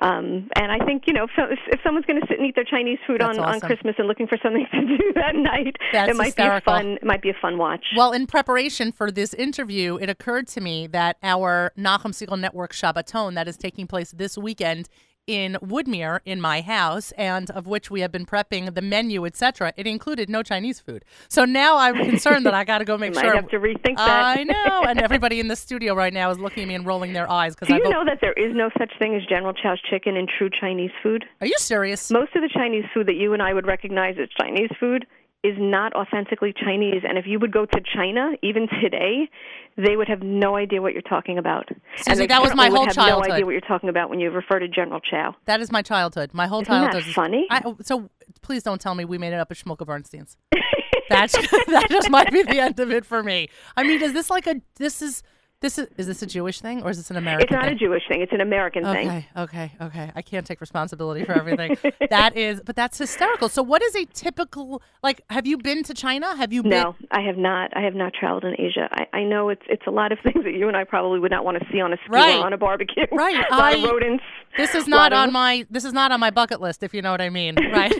Um, 0.00 0.48
and 0.56 0.72
I 0.72 0.84
think 0.84 1.04
you 1.06 1.12
know 1.12 1.24
if, 1.24 1.58
if 1.68 1.80
someone's 1.84 2.06
going 2.06 2.20
to 2.20 2.26
sit 2.26 2.38
and 2.38 2.46
eat 2.46 2.54
their 2.54 2.64
Chinese 2.64 2.98
food 3.06 3.22
on, 3.22 3.38
awesome. 3.38 3.44
on 3.44 3.60
Christmas 3.60 3.94
and 3.98 4.08
looking 4.08 4.26
for 4.26 4.38
something 4.42 4.66
to 4.72 4.80
do 4.80 5.12
that 5.14 5.34
night, 5.34 5.76
That's 5.92 6.10
it 6.10 6.16
might 6.16 6.26
hysterical. 6.26 6.72
be 6.72 6.78
a 6.78 6.82
fun 6.82 6.86
it 6.94 7.04
might 7.04 7.22
be 7.22 7.30
a 7.30 7.36
fun 7.40 7.58
watch. 7.58 7.84
Well, 7.96 8.12
in 8.12 8.26
preparation 8.26 8.92
for 8.92 9.10
this 9.10 9.34
interview, 9.34 9.96
it 9.96 10.08
occurred 10.08 10.48
to 10.48 10.60
me 10.60 10.86
that 10.88 11.16
our 11.22 11.72
Nachum 11.78 12.12
Segal 12.12 12.38
Network 12.38 12.72
Shabbaton 12.72 13.34
that 13.34 13.48
is 13.48 13.56
taking 13.56 13.86
place 13.86 14.12
this 14.12 14.38
weekend 14.38 14.88
in 15.30 15.56
Woodmere 15.62 16.18
in 16.24 16.40
my 16.40 16.60
house, 16.60 17.12
and 17.12 17.50
of 17.52 17.68
which 17.68 17.88
we 17.88 18.00
have 18.00 18.10
been 18.10 18.26
prepping 18.26 18.74
the 18.74 18.82
menu, 18.82 19.24
etc. 19.24 19.72
It 19.76 19.86
included 19.86 20.28
no 20.28 20.42
Chinese 20.42 20.80
food. 20.80 21.04
So 21.28 21.44
now 21.44 21.76
I'm 21.76 21.94
concerned 21.94 22.44
that 22.46 22.54
I 22.54 22.64
got 22.64 22.78
to 22.78 22.84
go 22.84 22.98
make 22.98 23.14
you 23.14 23.20
sure. 23.20 23.34
Might 23.34 23.42
have 23.42 23.50
to 23.50 23.60
rethink 23.60 23.96
that. 23.96 24.38
I 24.38 24.42
know, 24.42 24.82
and 24.88 25.00
everybody 25.08 25.38
in 25.38 25.46
the 25.46 25.54
studio 25.54 25.94
right 25.94 26.12
now 26.12 26.30
is 26.30 26.38
looking 26.40 26.64
at 26.64 26.68
me 26.68 26.74
and 26.74 26.84
rolling 26.84 27.12
their 27.12 27.30
eyes 27.30 27.54
because. 27.54 27.68
Do 27.68 27.74
you 27.74 27.88
know 27.88 28.04
that 28.04 28.18
there 28.20 28.32
is 28.32 28.52
no 28.56 28.70
such 28.76 28.90
thing 28.98 29.14
as 29.14 29.22
General 29.26 29.52
Chow's 29.52 29.80
chicken 29.88 30.16
in 30.16 30.26
true 30.26 30.50
Chinese 30.50 30.90
food? 31.00 31.24
Are 31.40 31.46
you 31.46 31.56
serious? 31.58 32.10
Most 32.10 32.34
of 32.34 32.42
the 32.42 32.50
Chinese 32.52 32.84
food 32.92 33.06
that 33.06 33.16
you 33.16 33.32
and 33.32 33.40
I 33.40 33.54
would 33.54 33.66
recognize 33.66 34.16
as 34.20 34.28
Chinese 34.30 34.70
food 34.80 35.06
is 35.42 35.56
not 35.58 35.94
authentically 35.94 36.52
Chinese. 36.52 37.02
And 37.08 37.16
if 37.16 37.26
you 37.26 37.38
would 37.38 37.52
go 37.52 37.64
to 37.64 37.80
China, 37.94 38.32
even 38.42 38.68
today, 38.82 39.30
they 39.76 39.96
would 39.96 40.08
have 40.08 40.22
no 40.22 40.56
idea 40.56 40.82
what 40.82 40.92
you're 40.92 41.02
talking 41.02 41.38
about. 41.38 41.68
Susie, 41.96 42.22
and 42.22 42.30
that 42.30 42.42
was 42.42 42.54
my 42.54 42.68
whole 42.68 42.84
have 42.84 42.94
childhood. 42.94 43.28
No 43.28 43.34
idea 43.34 43.46
what 43.46 43.52
you're 43.52 43.60
talking 43.62 43.88
about 43.88 44.10
when 44.10 44.20
you 44.20 44.30
refer 44.30 44.58
to 44.58 44.68
General 44.68 45.00
Chao. 45.00 45.34
That 45.46 45.60
is 45.60 45.72
my 45.72 45.82
childhood. 45.82 46.34
My 46.34 46.46
whole 46.46 46.60
Isn't 46.62 46.72
childhood. 46.72 47.02
That 47.02 47.08
is 47.08 47.14
funny. 47.14 47.46
I, 47.50 47.62
oh, 47.64 47.76
so 47.82 48.10
please 48.42 48.62
don't 48.62 48.80
tell 48.80 48.94
me 48.94 49.04
we 49.04 49.18
made 49.18 49.32
it 49.32 49.40
up 49.40 49.50
at 49.50 49.56
Shmulka 49.56 49.86
Bernstein's. 49.86 50.36
That's 51.08 51.32
that 51.66 51.86
just 51.90 52.10
might 52.10 52.30
be 52.30 52.42
the 52.42 52.60
end 52.60 52.78
of 52.78 52.90
it 52.90 53.04
for 53.04 53.22
me. 53.22 53.48
I 53.76 53.82
mean, 53.82 54.00
is 54.00 54.12
this 54.12 54.30
like 54.30 54.46
a 54.46 54.60
this 54.76 55.02
is 55.02 55.22
this 55.60 55.78
is 55.78 55.88
is 55.98 56.06
this 56.06 56.22
a 56.22 56.26
Jewish 56.26 56.60
thing 56.60 56.82
or 56.82 56.90
is 56.90 56.96
this 56.96 57.10
an 57.10 57.18
American? 57.18 57.44
It's 57.44 57.52
not 57.52 57.64
thing? 57.64 57.74
a 57.74 57.78
Jewish 57.78 58.02
thing. 58.08 58.22
It's 58.22 58.32
an 58.32 58.40
American 58.40 58.86
okay, 58.86 58.98
thing. 58.98 59.08
Okay, 59.08 59.26
okay, 59.36 59.72
okay. 59.80 60.12
I 60.14 60.22
can't 60.22 60.46
take 60.46 60.60
responsibility 60.60 61.22
for 61.24 61.32
everything. 61.32 61.76
that 62.10 62.34
is, 62.36 62.62
but 62.64 62.76
that's 62.76 62.96
hysterical. 62.96 63.50
So, 63.50 63.62
what 63.62 63.82
is 63.82 63.94
a 63.94 64.06
typical 64.06 64.80
like? 65.02 65.20
Have 65.28 65.46
you 65.46 65.58
been 65.58 65.82
to 65.84 65.92
China? 65.92 66.34
Have 66.34 66.52
you? 66.52 66.62
Been? 66.62 66.70
No, 66.70 66.96
I 67.10 67.20
have 67.20 67.36
not. 67.36 67.76
I 67.76 67.82
have 67.82 67.94
not 67.94 68.14
traveled 68.14 68.44
in 68.44 68.58
Asia. 68.58 68.88
I, 68.90 69.18
I 69.18 69.24
know 69.24 69.50
it's 69.50 69.62
it's 69.68 69.86
a 69.86 69.90
lot 69.90 70.12
of 70.12 70.18
things 70.22 70.44
that 70.44 70.54
you 70.54 70.66
and 70.66 70.76
I 70.76 70.84
probably 70.84 71.20
would 71.20 71.30
not 71.30 71.44
want 71.44 71.58
to 71.58 71.66
see 71.70 71.80
on 71.80 71.92
a 71.92 71.96
skewer 72.06 72.16
right. 72.16 72.40
on 72.40 72.54
a 72.54 72.58
barbecue. 72.58 73.04
Right. 73.12 73.36
a 73.50 73.54
lot 73.54 73.74
I, 73.74 73.76
of 73.76 73.82
rodents. 73.84 74.24
This 74.56 74.74
is 74.74 74.88
not 74.88 75.12
on 75.12 75.30
my 75.30 75.66
this 75.70 75.84
is 75.84 75.92
not 75.92 76.10
on 76.10 76.20
my 76.20 76.30
bucket 76.30 76.62
list, 76.62 76.82
if 76.82 76.94
you 76.94 77.02
know 77.02 77.10
what 77.10 77.20
I 77.20 77.28
mean. 77.28 77.56
Right. 77.70 77.94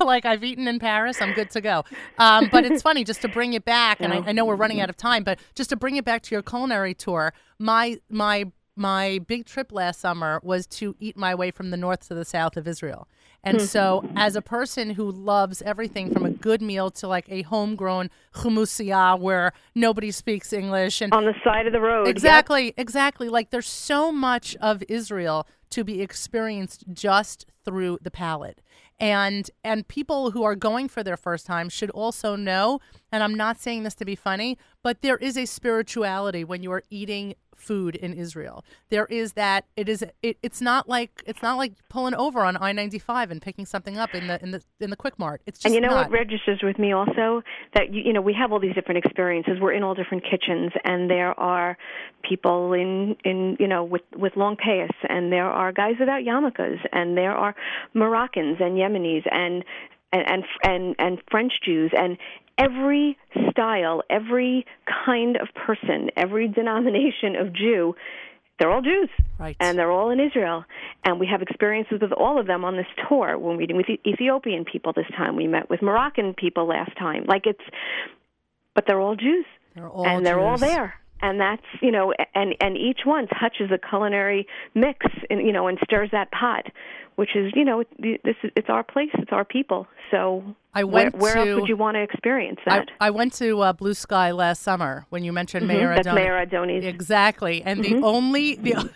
like 0.00 0.24
I've 0.24 0.44
eaten 0.44 0.68
in 0.68 0.78
Paris, 0.78 1.20
I'm 1.20 1.32
good 1.32 1.50
to 1.50 1.60
go. 1.60 1.84
Um, 2.18 2.48
but 2.50 2.64
it's 2.64 2.82
funny 2.82 3.04
just 3.04 3.22
to 3.22 3.28
bring 3.28 3.54
it 3.54 3.64
back, 3.64 4.00
and 4.00 4.12
I, 4.12 4.18
I 4.26 4.32
know 4.32 4.44
we're 4.44 4.56
running 4.56 4.80
out 4.80 4.90
of 4.90 4.96
time, 4.96 5.24
but 5.24 5.38
just 5.54 5.70
to 5.70 5.76
bring 5.76 5.96
it 5.96 6.04
back 6.04 6.22
to 6.22 6.34
your 6.34 6.42
culinary 6.50 6.94
tour, 6.94 7.32
my 7.58 8.00
my 8.08 8.50
my 8.76 9.20
big 9.26 9.44
trip 9.44 9.72
last 9.72 10.00
summer 10.00 10.40
was 10.42 10.66
to 10.66 10.96
eat 10.98 11.16
my 11.16 11.34
way 11.34 11.50
from 11.50 11.70
the 11.70 11.76
north 11.76 12.08
to 12.08 12.14
the 12.14 12.24
south 12.24 12.56
of 12.56 12.66
Israel. 12.66 13.06
And 13.42 13.58
hmm. 13.58 13.64
so, 13.64 14.08
as 14.16 14.36
a 14.36 14.42
person 14.42 14.90
who 14.90 15.10
loves 15.10 15.62
everything 15.62 16.12
from 16.12 16.24
a 16.24 16.30
good 16.30 16.60
meal 16.62 16.90
to 16.92 17.08
like 17.08 17.26
a 17.30 17.42
homegrown 17.42 18.10
hummusiya 18.34 19.18
where 19.18 19.52
nobody 19.74 20.10
speaks 20.10 20.52
English 20.52 21.00
and 21.00 21.12
on 21.12 21.24
the 21.24 21.34
side 21.44 21.66
of 21.66 21.72
the 21.72 21.80
road, 21.80 22.06
exactly, 22.06 22.66
yep. 22.66 22.74
exactly. 22.76 23.28
Like 23.28 23.50
there's 23.50 23.68
so 23.68 24.12
much 24.12 24.56
of 24.56 24.82
Israel 24.88 25.46
to 25.70 25.84
be 25.84 26.02
experienced 26.02 26.84
just 26.92 27.46
through 27.64 27.98
the 28.02 28.10
palate 28.10 28.60
and 29.00 29.50
and 29.64 29.88
people 29.88 30.30
who 30.30 30.42
are 30.42 30.54
going 30.54 30.88
for 30.88 31.02
their 31.02 31.16
first 31.16 31.46
time 31.46 31.68
should 31.68 31.90
also 31.90 32.36
know 32.36 32.78
and 33.10 33.22
i'm 33.22 33.34
not 33.34 33.58
saying 33.58 33.82
this 33.82 33.94
to 33.94 34.04
be 34.04 34.14
funny 34.14 34.58
but 34.82 35.00
there 35.00 35.16
is 35.16 35.36
a 35.36 35.46
spirituality 35.46 36.44
when 36.44 36.62
you 36.62 36.70
are 36.70 36.82
eating 36.90 37.34
food 37.60 37.96
in 37.96 38.14
Israel. 38.14 38.64
There 38.88 39.06
is 39.06 39.34
that 39.34 39.66
it 39.76 39.88
is 39.88 40.04
it, 40.22 40.38
it's 40.42 40.60
not 40.60 40.88
like 40.88 41.22
it's 41.26 41.42
not 41.42 41.56
like 41.56 41.72
pulling 41.88 42.14
over 42.14 42.44
on 42.44 42.56
I-95 42.56 43.30
and 43.30 43.42
picking 43.42 43.66
something 43.66 43.98
up 43.98 44.14
in 44.14 44.26
the 44.26 44.42
in 44.42 44.50
the 44.50 44.62
in 44.80 44.90
the 44.90 44.96
Quick 44.96 45.18
Mart. 45.18 45.42
It's 45.46 45.58
just 45.58 45.66
And 45.66 45.74
you 45.74 45.80
know 45.80 45.94
not. 45.94 46.10
what 46.10 46.18
registers 46.18 46.60
with 46.62 46.78
me 46.78 46.92
also 46.92 47.42
that 47.74 47.92
you, 47.92 48.02
you 48.06 48.12
know 48.12 48.20
we 48.20 48.34
have 48.34 48.52
all 48.52 48.60
these 48.60 48.74
different 48.74 49.04
experiences. 49.04 49.58
We're 49.60 49.72
in 49.72 49.82
all 49.82 49.94
different 49.94 50.24
kitchens 50.24 50.72
and 50.84 51.10
there 51.10 51.38
are 51.38 51.76
people 52.28 52.72
in 52.72 53.16
in 53.24 53.56
you 53.60 53.68
know 53.68 53.84
with 53.84 54.02
with 54.16 54.36
long 54.36 54.56
payas 54.56 54.90
and 55.08 55.32
there 55.32 55.50
are 55.50 55.72
guys 55.72 55.94
without 55.98 56.22
yarmulkes 56.22 56.78
and 56.92 57.16
there 57.16 57.32
are 57.32 57.54
Moroccans 57.94 58.58
and 58.60 58.76
Yemenis 58.76 59.22
and 59.30 59.64
and 60.12 60.24
and 60.26 60.44
and, 60.62 60.96
and 60.98 61.22
French 61.30 61.52
Jews 61.64 61.92
and 61.96 62.18
every 62.58 63.16
style, 63.60 64.02
every 64.08 64.64
kind 65.04 65.36
of 65.36 65.48
person, 65.54 66.10
every 66.16 66.48
denomination 66.48 67.36
of 67.36 67.52
Jew, 67.52 67.94
they're 68.58 68.70
all 68.70 68.82
Jews. 68.82 69.08
Right. 69.38 69.56
And 69.60 69.78
they're 69.78 69.90
all 69.90 70.10
in 70.10 70.20
Israel. 70.20 70.64
And 71.04 71.20
we 71.20 71.26
have 71.26 71.42
experiences 71.42 71.98
with 72.00 72.12
all 72.12 72.38
of 72.38 72.46
them 72.46 72.64
on 72.64 72.76
this 72.76 72.86
tour. 73.08 73.38
We're 73.38 73.56
meeting 73.56 73.76
with 73.76 73.86
Ethiopian 74.06 74.64
people 74.64 74.92
this 74.94 75.06
time. 75.16 75.36
We 75.36 75.46
met 75.46 75.70
with 75.70 75.82
Moroccan 75.82 76.34
people 76.34 76.66
last 76.66 76.96
time. 76.98 77.24
Like 77.26 77.42
it's, 77.46 77.60
but 78.74 78.84
they're 78.86 79.00
all 79.00 79.16
Jews. 79.16 79.46
They're 79.74 79.88
all 79.88 80.06
and 80.06 80.26
they're 80.26 80.40
all 80.40 80.58
there 80.58 80.94
and 81.22 81.40
that's 81.40 81.62
you 81.80 81.90
know 81.90 82.12
and 82.34 82.54
and 82.60 82.76
each 82.76 83.00
one 83.04 83.26
touches 83.28 83.70
a 83.70 83.78
culinary 83.78 84.46
mix 84.74 85.06
and 85.28 85.40
you 85.46 85.52
know 85.52 85.66
and 85.66 85.78
stirs 85.84 86.10
that 86.12 86.30
pot 86.30 86.66
which 87.16 87.36
is 87.36 87.52
you 87.54 87.64
know 87.64 87.84
this 87.98 88.36
is 88.42 88.50
it's 88.56 88.68
our 88.68 88.82
place 88.82 89.10
it's 89.14 89.32
our 89.32 89.44
people 89.44 89.86
so 90.10 90.42
I 90.72 90.84
went 90.84 91.14
where, 91.16 91.34
where 91.34 91.44
to, 91.44 91.50
else 91.50 91.60
would 91.60 91.68
you 91.68 91.76
want 91.76 91.96
to 91.96 92.02
experience 92.02 92.60
that 92.66 92.88
I, 93.00 93.08
I 93.08 93.10
went 93.10 93.32
to 93.34 93.60
uh, 93.60 93.72
Blue 93.72 93.94
Sky 93.94 94.30
last 94.30 94.62
summer 94.62 95.06
when 95.10 95.24
you 95.24 95.32
mentioned 95.32 95.68
mm-hmm, 95.68 95.78
Meir 95.78 95.96
Adoni. 95.96 96.14
Meir 96.14 96.46
Adoni's 96.46 96.84
Exactly, 96.84 97.62
and 97.62 97.80
Mm-hmm. 97.80 98.00
the 98.00 98.06
only 98.06 98.54
the 98.54 98.90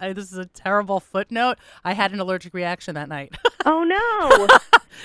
this 0.14 0.32
is 0.32 0.38
a 0.38 0.46
terrible 0.46 0.98
footnote. 0.98 1.58
I 1.84 1.92
had 1.92 2.12
an 2.12 2.20
allergic 2.20 2.52
reaction 2.52 2.96
that 2.96 3.08
night. 3.08 3.34
oh 3.64 3.84
no 3.84 4.48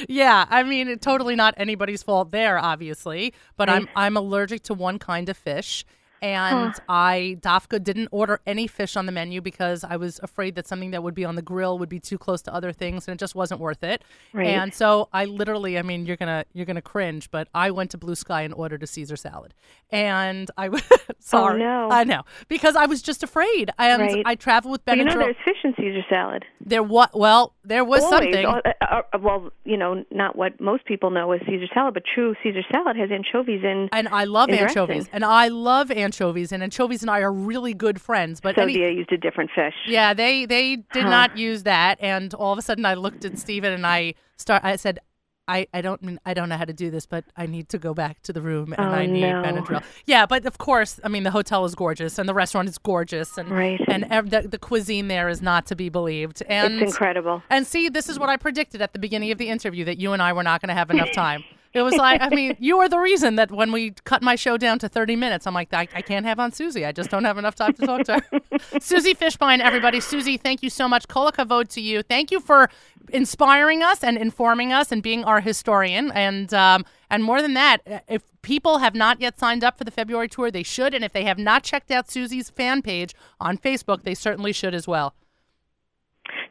yeah, 0.08 0.46
I 0.50 0.64
mean, 0.64 0.88
it, 0.88 1.02
totally 1.02 1.36
not 1.36 1.54
anybody's 1.58 2.04
fault 2.04 2.32
there, 2.32 2.58
obviously, 2.58 3.34
but 3.58 3.68
Right. 3.68 3.76
I'm 3.76 3.90
I'm 3.96 4.18
allergic 4.18 4.64
to 4.64 4.74
one 4.74 5.00
kind 5.00 5.30
of 5.30 5.38
fish. 5.38 5.86
And 6.26 6.74
I 6.90 7.38
Dafka 7.42 7.84
didn't 7.84 8.10
order 8.12 8.40
any 8.48 8.66
fish 8.68 8.96
on 8.98 9.06
the 9.06 9.12
menu 9.12 9.42
because 9.42 9.84
I 9.84 9.96
was 9.98 10.20
afraid 10.24 10.56
that 10.56 10.66
something 10.68 10.92
that 10.92 11.04
would 11.04 11.14
be 11.14 11.24
on 11.26 11.36
the 11.36 11.42
grill 11.42 11.78
would 11.80 11.90
be 11.90 12.00
too 12.00 12.18
close 12.18 12.42
to 12.44 12.54
other 12.54 12.72
things 12.72 13.08
and 13.08 13.14
it 13.14 13.20
just 13.20 13.36
wasn't 13.36 13.60
worth 13.62 13.84
it. 13.84 14.04
Right. 14.34 14.48
And 14.48 14.74
so 14.74 15.08
I 15.14 15.26
literally, 15.26 15.78
I 15.78 15.84
mean, 15.84 16.06
you're 16.06 16.18
gonna 16.18 16.46
you're 16.54 16.66
gonna 16.66 16.82
cringe, 16.82 17.30
but 17.30 17.48
I 17.54 17.70
went 17.72 17.92
to 17.92 17.98
Blue 17.98 18.16
Sky 18.16 18.42
and 18.42 18.54
ordered 18.54 18.82
a 18.84 18.88
Caesar 18.88 19.16
salad, 19.16 19.54
and 19.92 20.50
I 20.58 20.70
was 20.70 20.84
sorry, 21.20 21.60
no. 21.60 21.90
I 21.92 22.04
know 22.04 22.24
because 22.48 22.76
I 22.76 22.86
was 22.88 23.02
just 23.02 23.22
afraid. 23.24 23.72
And 23.78 24.02
Right. 24.02 24.24
I 24.26 24.36
travel 24.36 24.72
with 24.72 24.84
But 24.86 24.98
you 24.98 25.04
know, 25.06 25.18
there's 25.18 25.36
fish 25.46 25.58
in 25.64 25.74
Caesar 25.78 26.04
salad. 26.10 26.44
there 26.60 26.84
what? 26.84 27.18
Well, 27.18 27.54
there 27.64 27.84
was 27.84 28.04
Always. 28.04 28.34
something. 28.34 28.46
Uh, 28.46 28.62
uh, 28.82 29.02
uh, 29.14 29.18
well, 29.20 29.52
you 29.64 29.78
know, 29.78 30.04
not 30.12 30.36
what 30.36 30.60
most 30.60 30.86
people 30.86 31.10
know 31.12 31.32
as 31.32 31.42
Caesar 31.48 31.68
salad, 31.74 31.94
but 31.94 32.04
true 32.14 32.36
Caesar 32.44 32.62
salad 32.72 32.96
has 32.98 33.10
anchovies 33.12 33.62
in. 33.64 33.90
and 33.92 34.08
I 34.08 34.24
love 34.26 34.50
anchovies, 34.50 35.08
and 35.14 35.24
I 35.24 35.48
love 35.50 35.92
anchovies, 35.92 36.15
and 36.22 36.64
anchovies 36.64 37.02
and 37.02 37.10
I 37.12 37.20
are 37.20 37.32
really 37.32 37.74
good 37.74 38.02
friends. 38.02 38.42
But 38.42 38.56
so 38.56 38.64
any, 38.64 38.74
used 38.74 39.12
a 39.12 39.18
different 39.18 39.52
fish. 39.54 39.74
Yeah, 39.88 40.14
they 40.14 40.46
they 40.46 40.78
did 40.78 41.04
Huh. 41.04 41.10
not 41.10 41.38
use 41.38 41.64
that, 41.64 41.98
and 42.02 42.34
all 42.34 42.54
of 42.54 42.60
a 42.60 42.62
sudden 42.62 42.86
I 42.86 42.94
looked 42.96 43.26
at 43.26 43.38
Steven 43.38 43.72
and 43.74 43.86
I 43.86 44.14
start. 44.38 44.64
I 44.64 44.76
said, 44.78 45.00
I, 45.48 45.68
I 45.76 45.82
don't 45.82 46.02
mean 46.02 46.20
I 46.26 46.34
don't 46.34 46.50
know 46.50 46.58
how 46.58 46.66
to 46.66 46.74
do 46.74 46.90
this, 46.90 47.06
but 47.06 47.24
I 47.38 47.46
need 47.46 47.70
to 47.70 47.78
go 47.78 47.94
back 47.94 48.22
to 48.24 48.34
the 48.34 48.42
room 48.42 48.74
and 48.74 48.82
Oh, 48.88 48.90
I 48.90 49.06
need 49.06 49.22
no. 49.22 49.44
Benadryl. 49.44 49.84
Yeah, 50.06 50.26
but 50.26 50.44
of 50.48 50.58
course, 50.58 51.00
I 51.04 51.08
mean 51.08 51.22
the 51.24 51.30
hotel 51.32 51.66
is 51.66 51.76
gorgeous 51.76 52.18
and 52.18 52.28
the 52.28 52.34
restaurant 52.34 52.68
is 52.68 52.80
gorgeous 52.80 53.38
and 53.38 53.52
Right. 53.52 53.80
and 53.88 54.06
ev- 54.10 54.32
the, 54.32 54.42
the 54.48 54.58
cuisine 54.58 55.08
there 55.08 55.30
is 55.30 55.44
not 55.44 55.68
to 55.68 55.76
be 55.76 55.90
believed. 55.90 56.42
And 56.48 56.82
It's 56.82 56.94
incredible. 56.94 57.44
and 57.52 57.68
see, 57.68 57.90
this 57.90 58.10
is 58.10 58.18
what 58.18 58.30
I 58.30 58.38
predicted 58.38 58.82
at 58.82 58.94
the 58.94 59.00
beginning 59.00 59.30
of 59.32 59.38
the 59.38 59.50
interview 59.50 59.86
that 59.86 60.00
you 60.00 60.14
and 60.14 60.22
I 60.22 60.34
were 60.34 60.42
not 60.44 60.62
going 60.62 60.70
to 60.70 60.74
have 60.76 60.90
enough 60.90 61.12
time. 61.14 61.44
It 61.76 61.82
was 61.82 61.96
like, 61.96 62.22
I 62.22 62.30
mean, 62.30 62.56
you 62.60 62.80
are 62.80 62.88
the 62.88 63.00
reason 63.00 63.36
that 63.36 63.52
when 63.52 63.74
we 63.74 63.92
cut 64.06 64.22
my 64.24 64.36
show 64.36 64.56
down 64.56 64.80
to 64.80 64.88
30 64.88 65.18
minutes, 65.18 65.46
I'm 65.46 65.54
like, 65.54 65.74
I, 65.74 65.88
I 65.94 66.02
can't 66.02 66.26
have 66.26 66.40
on 66.40 66.54
Susie. 66.54 66.86
I 66.86 66.94
just 66.94 67.10
don't 67.10 67.26
have 67.26 67.38
enough 67.38 67.56
time 67.56 67.74
to 67.74 67.86
talk 67.86 68.04
to 68.06 68.14
her. 68.14 68.80
Susie 68.80 69.14
Fishbein, 69.14 69.60
everybody. 69.60 70.00
Susie, 70.00 70.38
thank 70.38 70.64
you 70.64 70.70
so 70.70 70.88
much. 70.88 71.10
Kola 71.10 71.34
kavod 71.34 71.68
to 71.74 71.82
you. 71.82 72.02
Thank 72.02 72.32
you 72.32 72.40
for 72.40 72.70
inspiring 73.10 73.84
us 73.84 74.06
and 74.06 74.18
informing 74.18 74.72
us 74.72 74.92
and 74.92 75.04
being 75.04 75.26
our 75.26 75.42
historian. 75.42 76.12
And 76.14 76.54
um, 76.54 76.86
and 77.10 77.24
more 77.24 77.42
than 77.42 77.56
that, 77.56 78.04
if 78.08 78.24
people 78.42 78.78
have 78.78 78.96
not 78.96 79.20
yet 79.20 79.38
signed 79.38 79.64
up 79.64 79.78
for 79.78 79.84
the 79.84 79.92
February 79.92 80.30
tour, 80.30 80.50
they 80.50 80.64
should. 80.64 80.94
And 80.94 81.04
if 81.04 81.12
they 81.12 81.26
have 81.26 81.38
not 81.38 81.64
checked 81.64 81.92
out 81.92 82.10
Susie's 82.10 82.50
fan 82.50 82.82
page 82.82 83.14
on 83.40 83.58
Facebook, 83.58 84.04
they 84.04 84.16
certainly 84.16 84.54
should 84.54 84.74
as 84.74 84.88
well. 84.88 85.14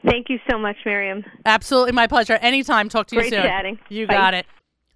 Thank 0.06 0.28
you 0.28 0.38
so 0.50 0.58
much, 0.58 0.76
Miriam. 0.84 1.24
Absolutely 1.46 1.92
my 1.92 2.06
pleasure. 2.06 2.34
Anytime. 2.34 2.88
Talk 2.90 3.06
to 3.08 3.16
you 3.16 3.22
Great 3.22 3.32
soon. 3.32 3.42
chatting. 3.42 3.78
You 3.88 4.06
Bye. 4.06 4.14
got 4.14 4.34
it. 4.34 4.46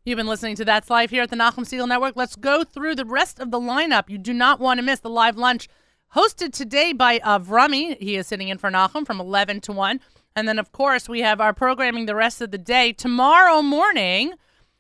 You've 0.09 0.17
been 0.17 0.27
listening 0.27 0.57
to 0.57 0.65
That's 0.65 0.89
Live 0.89 1.11
here 1.11 1.23
at 1.23 1.29
the 1.29 1.37
Nachum 1.37 1.67
Segal 1.67 1.87
Network. 1.87 2.17
Let's 2.17 2.35
go 2.35 2.65
through 2.65 2.95
the 2.95 3.05
rest 3.05 3.39
of 3.39 3.51
the 3.51 3.61
lineup. 3.61 4.09
You 4.09 4.17
do 4.17 4.33
not 4.33 4.59
want 4.59 4.79
to 4.79 4.83
miss 4.83 5.01
the 5.01 5.11
live 5.11 5.37
lunch 5.37 5.69
hosted 6.17 6.55
today 6.55 6.95
by 6.95 7.19
Avrami. 7.19 7.95
He 8.01 8.17
is 8.17 8.27
sitting 8.27 8.49
in 8.49 8.57
for 8.57 8.71
Nachum 8.71 9.05
from 9.05 9.21
11 9.21 9.61
to 9.61 9.73
1. 9.73 10.01
And 10.35 10.49
then, 10.49 10.59
of 10.59 10.73
course, 10.73 11.11
we 11.11 11.21
have 11.21 11.43
our 11.43 11.53
programming 11.53 12.07
the 12.07 12.15
rest 12.15 12.41
of 12.41 12.53
the 12.53 12.57
day. 12.57 12.95
Tomorrow 12.95 13.61
morning, 13.61 14.33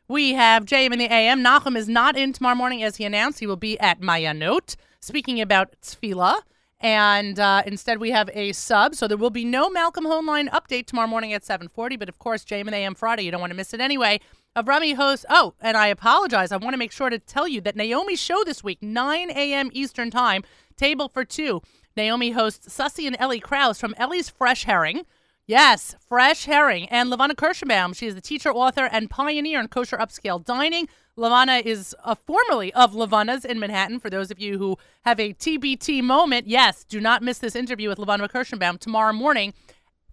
we 0.08 0.32
have 0.32 0.64
JM 0.64 0.94
in 0.94 0.98
the 0.98 1.12
AM. 1.12 1.44
Nachum 1.44 1.76
is 1.76 1.90
not 1.90 2.16
in 2.16 2.32
tomorrow 2.32 2.56
morning, 2.56 2.82
as 2.82 2.96
he 2.96 3.04
announced. 3.04 3.40
He 3.40 3.46
will 3.46 3.56
be 3.56 3.78
at 3.80 4.00
Mayanot 4.00 4.76
speaking 4.98 5.42
about 5.42 5.74
Tefillah. 5.82 6.40
And 6.80 7.38
uh, 7.38 7.64
instead, 7.66 7.98
we 7.98 8.12
have 8.12 8.30
a 8.32 8.52
sub. 8.52 8.94
So 8.94 9.06
there 9.06 9.18
will 9.18 9.28
be 9.28 9.44
no 9.44 9.68
Malcolm 9.68 10.06
Homeline 10.06 10.48
update 10.48 10.86
tomorrow 10.86 11.08
morning 11.08 11.34
at 11.34 11.44
740. 11.44 11.96
But, 11.96 12.08
of 12.08 12.18
course, 12.18 12.46
JM 12.46 12.62
and 12.62 12.74
AM 12.74 12.94
Friday. 12.94 13.24
You 13.24 13.30
don't 13.30 13.42
want 13.42 13.50
to 13.50 13.56
miss 13.56 13.74
it 13.74 13.80
anyway. 13.82 14.20
Avrami 14.56 14.96
hosts. 14.96 15.24
Oh, 15.28 15.54
and 15.61 15.76
I 15.76 15.88
apologize. 15.88 16.50
I 16.52 16.56
want 16.56 16.74
to 16.74 16.78
make 16.78 16.92
sure 16.92 17.11
to 17.11 17.18
tell 17.18 17.46
you 17.46 17.61
that 17.62 17.76
Naomi's 17.76 18.20
show 18.20 18.42
this 18.44 18.64
week, 18.64 18.82
9 18.82 19.30
a.m. 19.30 19.70
Eastern 19.72 20.11
Time, 20.11 20.42
table 20.76 21.08
for 21.08 21.24
two. 21.24 21.62
Naomi 21.96 22.30
hosts 22.30 22.68
Sussy 22.68 23.06
and 23.06 23.16
Ellie 23.18 23.40
Krause 23.40 23.80
from 23.80 23.94
Ellie's 23.96 24.28
Fresh 24.28 24.64
Herring. 24.64 25.04
Yes, 25.46 25.96
Fresh 26.06 26.44
Herring. 26.44 26.88
And 26.90 27.08
Levana 27.08 27.34
Kirschenbaum. 27.34 27.96
She 27.96 28.06
is 28.06 28.14
the 28.14 28.20
teacher, 28.20 28.52
author, 28.52 28.87
and 28.87 29.11
pioneer 29.11 29.61
in 29.61 29.68
kosher 29.68 29.96
upscale 29.96 30.44
dining. 30.44 30.88
Levana 31.16 31.62
is 31.64 31.96
uh, 32.04 32.14
formerly 32.14 32.72
of 32.74 32.92
Levana's 32.92 33.44
in 33.44 33.58
Manhattan. 33.58 33.98
For 33.98 34.11
those 34.11 34.30
of 34.30 34.38
you 34.38 34.58
who 34.58 34.76
have 35.04 35.18
a 35.18 35.34
TBT 35.34 36.02
moment, 36.02 36.46
yes, 36.46 36.84
do 36.84 37.00
not 37.00 37.22
miss 37.22 37.38
this 37.38 37.56
interview 37.56 37.88
with 37.88 37.98
Levana 37.98 38.28
Kirschenbaum 38.28 38.78
tomorrow 38.78 39.12
morning, 39.12 39.52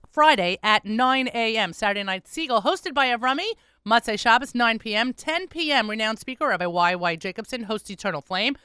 Friday 0.10 0.58
at 0.64 0.86
9 0.86 1.30
a.m. 1.34 1.74
Saturday 1.74 2.04
Night 2.04 2.26
Segal, 2.26 2.64
hosted 2.64 2.94
by 2.94 3.08
Avrami. 3.08 3.50
Motzei 3.88 4.20
Shabbos, 4.20 4.56
9 4.56 4.80
p.m. 4.80 5.14
10 5.14 5.48
p.m. 5.48 5.88
Renowned 5.88 6.18
speaker 6.18 6.48
Rabbi 6.48 6.66
Y.Y. 6.66 7.16
Jacobson 7.18 7.64
hosts 7.64 7.92
Eternal 7.92 8.22
Flame. 8.22 8.58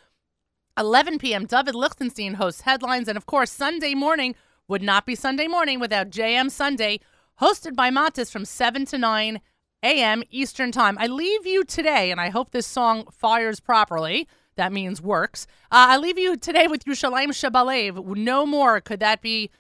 11 0.79 1.19
p.m. 1.19 1.45
David 1.45 1.75
Lichtenstein 1.75 2.35
hosts 2.35 2.63
headlines. 2.63 3.07
And 3.07 3.19
of 3.19 3.27
course, 3.27 3.51
Sunday 3.51 3.95
morning 3.95 4.35
would 4.67 4.81
not 4.81 5.05
be 5.05 5.15
Sunday 5.15 5.47
morning 5.47 5.79
without 5.79 6.09
JM 6.09 6.51
Sunday, 6.51 7.01
hosted 7.39 7.77
by 7.77 7.91
Matis 7.91 8.31
from 8.31 8.47
7 8.47 8.87
to 8.87 8.97
9 8.97 9.43
a.m. 9.83 10.23
Eastern 10.31 10.73
Time. 10.73 10.97
I 10.99 11.07
leave 11.07 11.47
you 11.47 11.65
today, 11.65 12.11
and 12.11 12.19
I 12.19 12.31
hope 12.31 12.51
this 12.51 12.67
song 12.67 13.05
fires 13.13 13.61
properly. 13.61 14.27
That 14.57 14.73
means 14.73 15.03
works. 15.03 15.47
Uh, 15.65 15.89
I 15.91 15.97
leave 15.99 16.19
you 16.19 16.39
today 16.39 16.67
with 16.67 16.87
Yerushalayim 16.87 17.29
Shebalev. 17.29 18.17
No 18.17 18.47
more 18.47 18.81
could 18.81 19.01
that 19.01 19.21
be. 19.21 19.51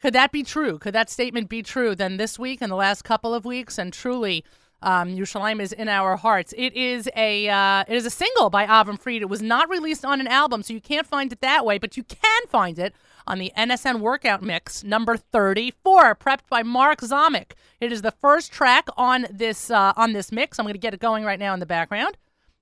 Could 0.00 0.14
that 0.14 0.32
be 0.32 0.42
true? 0.42 0.78
Could 0.78 0.94
that 0.94 1.10
statement 1.10 1.50
be 1.50 1.62
true 1.62 1.94
than 1.94 2.16
this 2.16 2.38
week 2.38 2.62
and 2.62 2.72
the 2.72 2.76
last 2.76 3.02
couple 3.02 3.34
of 3.34 3.44
weeks? 3.44 3.76
And 3.76 3.92
truly, 3.92 4.46
um, 4.82 5.08
Yerushalayim 5.08 5.60
is 5.60 5.72
in 5.72 5.88
our 5.88 6.16
hearts. 6.16 6.54
It 6.56 6.74
is 6.74 7.08
a 7.16 7.48
uh, 7.48 7.84
it 7.86 7.94
is 7.94 8.06
a 8.06 8.10
single 8.10 8.50
by 8.50 8.66
Avram 8.66 8.98
Fried. 8.98 9.22
It 9.22 9.28
was 9.28 9.42
not 9.42 9.68
released 9.68 10.04
on 10.04 10.20
an 10.20 10.26
album, 10.26 10.62
so 10.62 10.72
you 10.72 10.80
can't 10.80 11.06
find 11.06 11.32
it 11.32 11.40
that 11.40 11.64
way, 11.64 11.78
but 11.78 11.96
you 11.96 12.02
can 12.02 12.42
find 12.48 12.78
it 12.78 12.94
on 13.26 13.38
the 13.38 13.52
NSN 13.56 14.00
Workout 14.00 14.42
Mix 14.42 14.82
number 14.82 15.16
34, 15.16 16.14
prepped 16.16 16.48
by 16.48 16.62
Mark 16.62 17.00
Zomick. 17.00 17.52
It 17.80 17.92
is 17.92 18.02
the 18.02 18.10
first 18.10 18.52
track 18.52 18.88
on 18.96 19.26
this 19.30 19.70
uh, 19.70 19.92
on 19.96 20.12
this 20.12 20.32
mix. 20.32 20.58
I'm 20.58 20.64
going 20.64 20.74
to 20.74 20.78
get 20.78 20.94
it 20.94 21.00
going 21.00 21.24
right 21.24 21.38
now 21.38 21.54
in 21.54 21.60
the 21.60 21.66
background. 21.66 22.16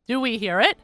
Do 0.07 0.21
we 0.21 0.39
hear 0.39 0.61
it? 0.61 0.79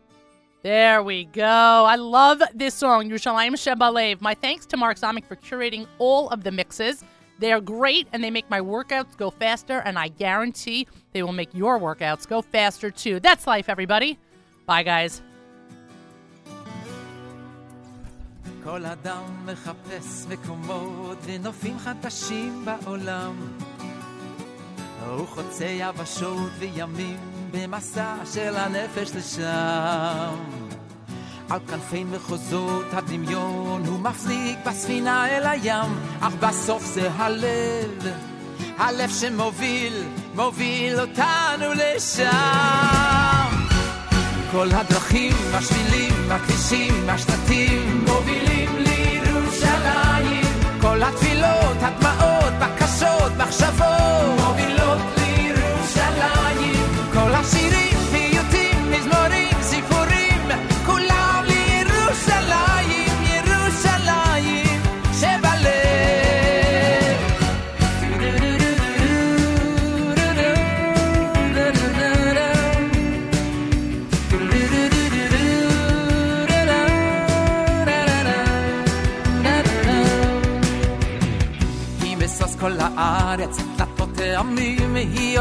There 0.62 1.02
we 1.02 1.26
go. 1.26 1.44
I 1.44 1.96
love 1.96 2.42
this 2.54 2.74
song, 2.74 3.10
Yerushalayim 3.10 3.52
Shebalev. 3.52 4.22
My 4.22 4.32
thanks 4.34 4.64
to 4.66 4.78
Mark 4.78 4.98
Zomick 4.98 5.26
for 5.26 5.36
curating 5.36 5.86
all 5.98 6.30
of 6.30 6.42
the 6.42 6.50
mixes. 6.50 7.04
They're 7.39 7.61
great 7.61 8.07
and 8.11 8.23
they 8.23 8.31
make 8.31 8.49
my 8.49 8.59
workouts 8.59 9.15
go 9.15 9.29
faster, 9.29 9.79
and 9.79 9.97
I 9.97 10.09
guarantee 10.09 10.87
they 11.13 11.23
will 11.23 11.31
make 11.41 11.53
your 11.53 11.79
workouts 11.79 12.27
go 12.27 12.41
faster 12.41 12.91
too. 12.91 13.19
That's 13.19 13.47
life, 13.47 13.69
everybody. 13.69 14.17
Bye, 14.67 14.83
guys. 14.83 15.21
כל 18.63 18.85
אדם 18.85 19.45
מחפש 19.45 20.25
מקומות 20.29 21.17
ונופים 21.23 21.79
חדשים 21.79 22.65
בעולם. 22.65 23.57
הוא 25.07 25.27
חוצה 25.27 25.65
יבשות 25.65 26.51
וימים 26.59 27.17
במסע 27.51 28.15
של 28.33 28.55
הנפש 28.55 29.15
לשם. 29.15 30.35
על 31.50 31.60
כנפי 31.70 32.04
מחוזות 32.04 32.86
הדמיון 32.92 33.82
הוא 33.86 34.00
מפליג 34.00 34.58
בספינה 34.66 35.28
אל 35.28 35.46
הים, 35.46 35.98
אך 36.20 36.34
בסוף 36.40 36.84
זה 36.84 37.10
הלב, 37.16 38.08
הלב 38.78 39.10
שמוביל, 39.10 40.02
מוביל 40.34 41.00
אותנו 41.00 41.72
לשם. 41.74 42.30
כל 44.52 44.68
הדרכים, 44.72 45.36
השבילים, 45.54 46.12
הכבישים, 46.30 47.10
השלטים 47.10 48.04
מובילים 48.06 48.76
לירושלים. 48.78 50.44
כל 50.80 51.02
התפילות, 51.02 51.76
הדמעות, 51.80 52.52
בקשות, 52.60 53.32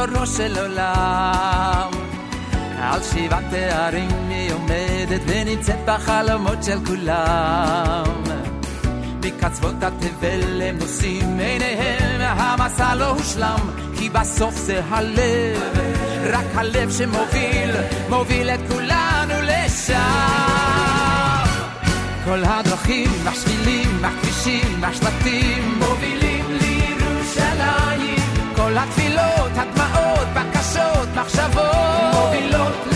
העמים, 0.03 0.15
היא 0.15 0.17
אורו 0.17 0.27
של 0.27 0.57
עולם. 0.59 1.91
על 2.81 2.99
שבעת 3.03 3.43
תארים 3.49 4.29
היא 4.29 4.53
עומדת 4.53 5.21
ונמצאת 5.27 5.79
בחלומות 5.85 6.63
של 6.63 6.79
כולם. 6.85 8.03
מקצוות 9.23 9.83
התבל 9.83 10.61
הם 10.61 10.77
נושאים 10.77 11.39
עיניהם, 11.39 12.21
המסע 12.21 12.95
לא 12.95 13.09
הושלם, 13.09 13.59
כי 13.97 14.09
בסוף 14.09 14.55
זה 14.55 14.81
הלב, 14.89 15.61
רק 16.23 16.45
הלב 16.55 16.91
שמוביל, 16.91 17.71
מוביל 18.09 18.49
את 18.49 18.59
כולנו 18.67 19.33
לשם. 19.43 19.93
כל 22.25 22.43
הדרכים, 22.45 23.09
מהשבילים, 23.23 24.01
מהכבישים, 24.01 24.81
מהשלטים, 24.81 25.79
מובילים 25.79 26.45
לירושלים. 26.49 28.19
כל 28.55 28.77
התפילות, 28.77 29.32
מחשבות, 31.23 31.75
מובילות 32.13 32.92